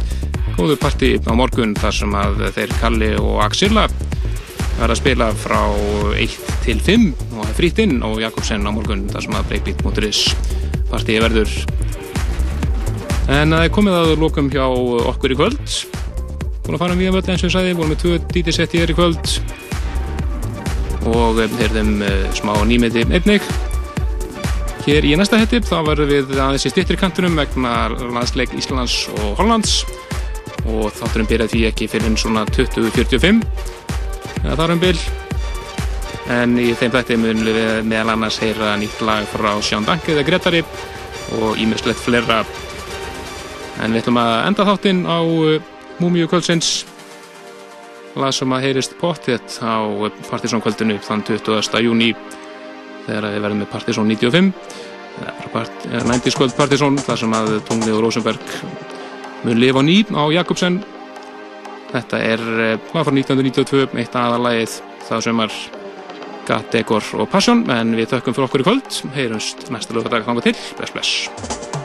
góðu 0.57 0.75
parti 0.81 1.11
á 1.23 1.31
morgun 1.37 1.77
þar 1.79 1.95
sem 1.95 2.17
að 2.17 2.43
þeir 2.57 2.75
Kalli 2.81 3.11
og 3.21 3.39
Axilla 3.45 3.85
verða 4.81 4.89
að 4.89 4.99
spila 4.99 5.29
frá 5.45 5.61
1 6.19 6.37
til 6.65 6.77
5 6.83 7.07
og 7.13 7.37
það 7.37 7.47
er 7.47 7.57
frýtt 7.61 7.81
inn 7.85 7.97
á 8.03 8.09
Jakobsen 8.25 8.67
á 8.67 8.71
morgun 8.75 9.07
þar 9.13 9.27
sem 9.27 9.39
að 9.39 9.49
breakbeat.is 9.53 10.21
partíi 10.91 11.23
verður. 11.23 11.55
En 13.31 13.55
það 13.55 13.63
er 13.63 13.73
komið 13.79 13.99
að 14.01 14.13
lókum 14.19 14.51
hjá 14.51 14.65
okkur 15.13 15.37
í 15.37 15.39
kvöld 15.39 15.75
búin 16.61 16.77
að 16.77 16.83
fara 16.83 16.95
um 16.95 17.01
við 17.01 17.15
völd 17.15 17.29
eins 17.31 17.43
og 17.43 17.49
ég 17.49 17.55
sagði, 17.55 17.75
vorum 17.77 17.91
með 17.93 18.01
tvö 18.03 18.17
DJ-setti 18.31 18.81
hér 18.81 18.93
í 18.93 18.97
kvöld. 18.97 19.33
Og 21.11 21.41
heyrðum 21.59 21.93
uh, 22.05 22.25
smá 22.37 22.53
nýmiði 22.69 23.05
einnig. 23.09 23.45
Hér 24.85 25.05
í 25.05 25.15
næsta 25.17 25.37
hetti 25.37 25.59
þá 25.61 25.81
verðum 25.85 26.09
við 26.09 26.31
aðeins 26.37 26.65
í 26.65 26.71
stýttir 26.73 26.97
kantunum 26.97 27.35
vegna 27.37 27.89
landsleik 27.91 28.53
Íslands 28.57 29.03
og 29.13 29.35
Hollands. 29.41 29.81
Og 30.69 30.89
þátturum 30.93 31.29
byrjaði 31.29 31.53
því 31.55 31.65
ekki 31.71 31.89
fyrir 31.89 32.15
svona 32.21 32.45
2045 32.53 33.41
eða 34.41 34.57
þar 34.57 34.75
um 34.75 34.81
bil. 34.81 34.95
En 36.31 36.55
í 36.61 36.71
þeim 36.77 36.93
þætti 36.93 37.17
munum 37.19 37.45
við 37.49 37.85
meðal 37.89 38.15
annars 38.15 38.39
heyra 38.41 38.75
nýtt 38.79 39.01
lag 39.05 39.25
frá 39.29 39.51
Sjón 39.65 39.85
Danke 39.85 40.13
eða 40.15 40.25
Gretari 40.29 40.63
og 41.37 41.61
ímislegt 41.61 42.01
fleira. 42.01 42.43
En 43.81 43.93
við 43.93 44.03
ætlum 44.03 44.21
að 44.21 44.33
enda 44.49 44.67
þáttinn 44.69 45.05
á 45.09 45.19
uh, 45.21 45.70
Múmiu 46.01 46.25
kvöldsins 46.25 46.81
lag 48.17 48.33
sem 48.33 48.49
að 48.55 48.63
heyrist 48.65 48.95
pottet 48.97 49.59
á 49.61 49.85
Partisón 50.31 50.63
kvöldinu 50.63 50.95
þann 51.05 51.21
20. 51.27 51.77
júni 51.85 52.15
þegar 53.05 53.27
við 53.29 53.43
verðum 53.43 53.61
með 53.61 53.69
Partisón 53.69 54.09
95 54.09 54.49
part, 55.53 55.85
90 55.91 56.37
kvöld 56.39 56.55
Partisón 56.57 56.97
þar 57.05 57.21
sem 57.21 57.35
að 57.37 57.53
Tungli 57.67 57.93
og 57.93 58.01
Rosenberg 58.05 58.55
mun 59.43 59.61
lifa 59.61 59.83
ný 59.85 59.99
á 60.09 60.25
Jakobsen. 60.33 60.79
Þetta 61.91 62.23
er 62.23 62.41
lag 62.47 63.05
frá 63.05 63.13
1992 63.13 64.01
eitt 64.01 64.17
aðalægið 64.17 64.79
það 65.09 65.23
sem 65.27 65.43
er 65.45 65.59
Gat, 66.47 66.71
Dekor 66.73 67.05
og 67.21 67.29
Passion 67.29 67.61
en 67.69 67.93
við 67.99 68.15
þökkum 68.15 68.37
fyrir 68.37 68.49
okkur 68.49 68.65
í 68.65 68.67
kvöld. 68.71 69.03
Heyrumst 69.13 69.69
næsta 69.69 69.93
lögadag 69.93 70.25
þanga 70.25 70.49
til. 70.49 70.57
Bless 70.79 70.97
bless 70.97 71.80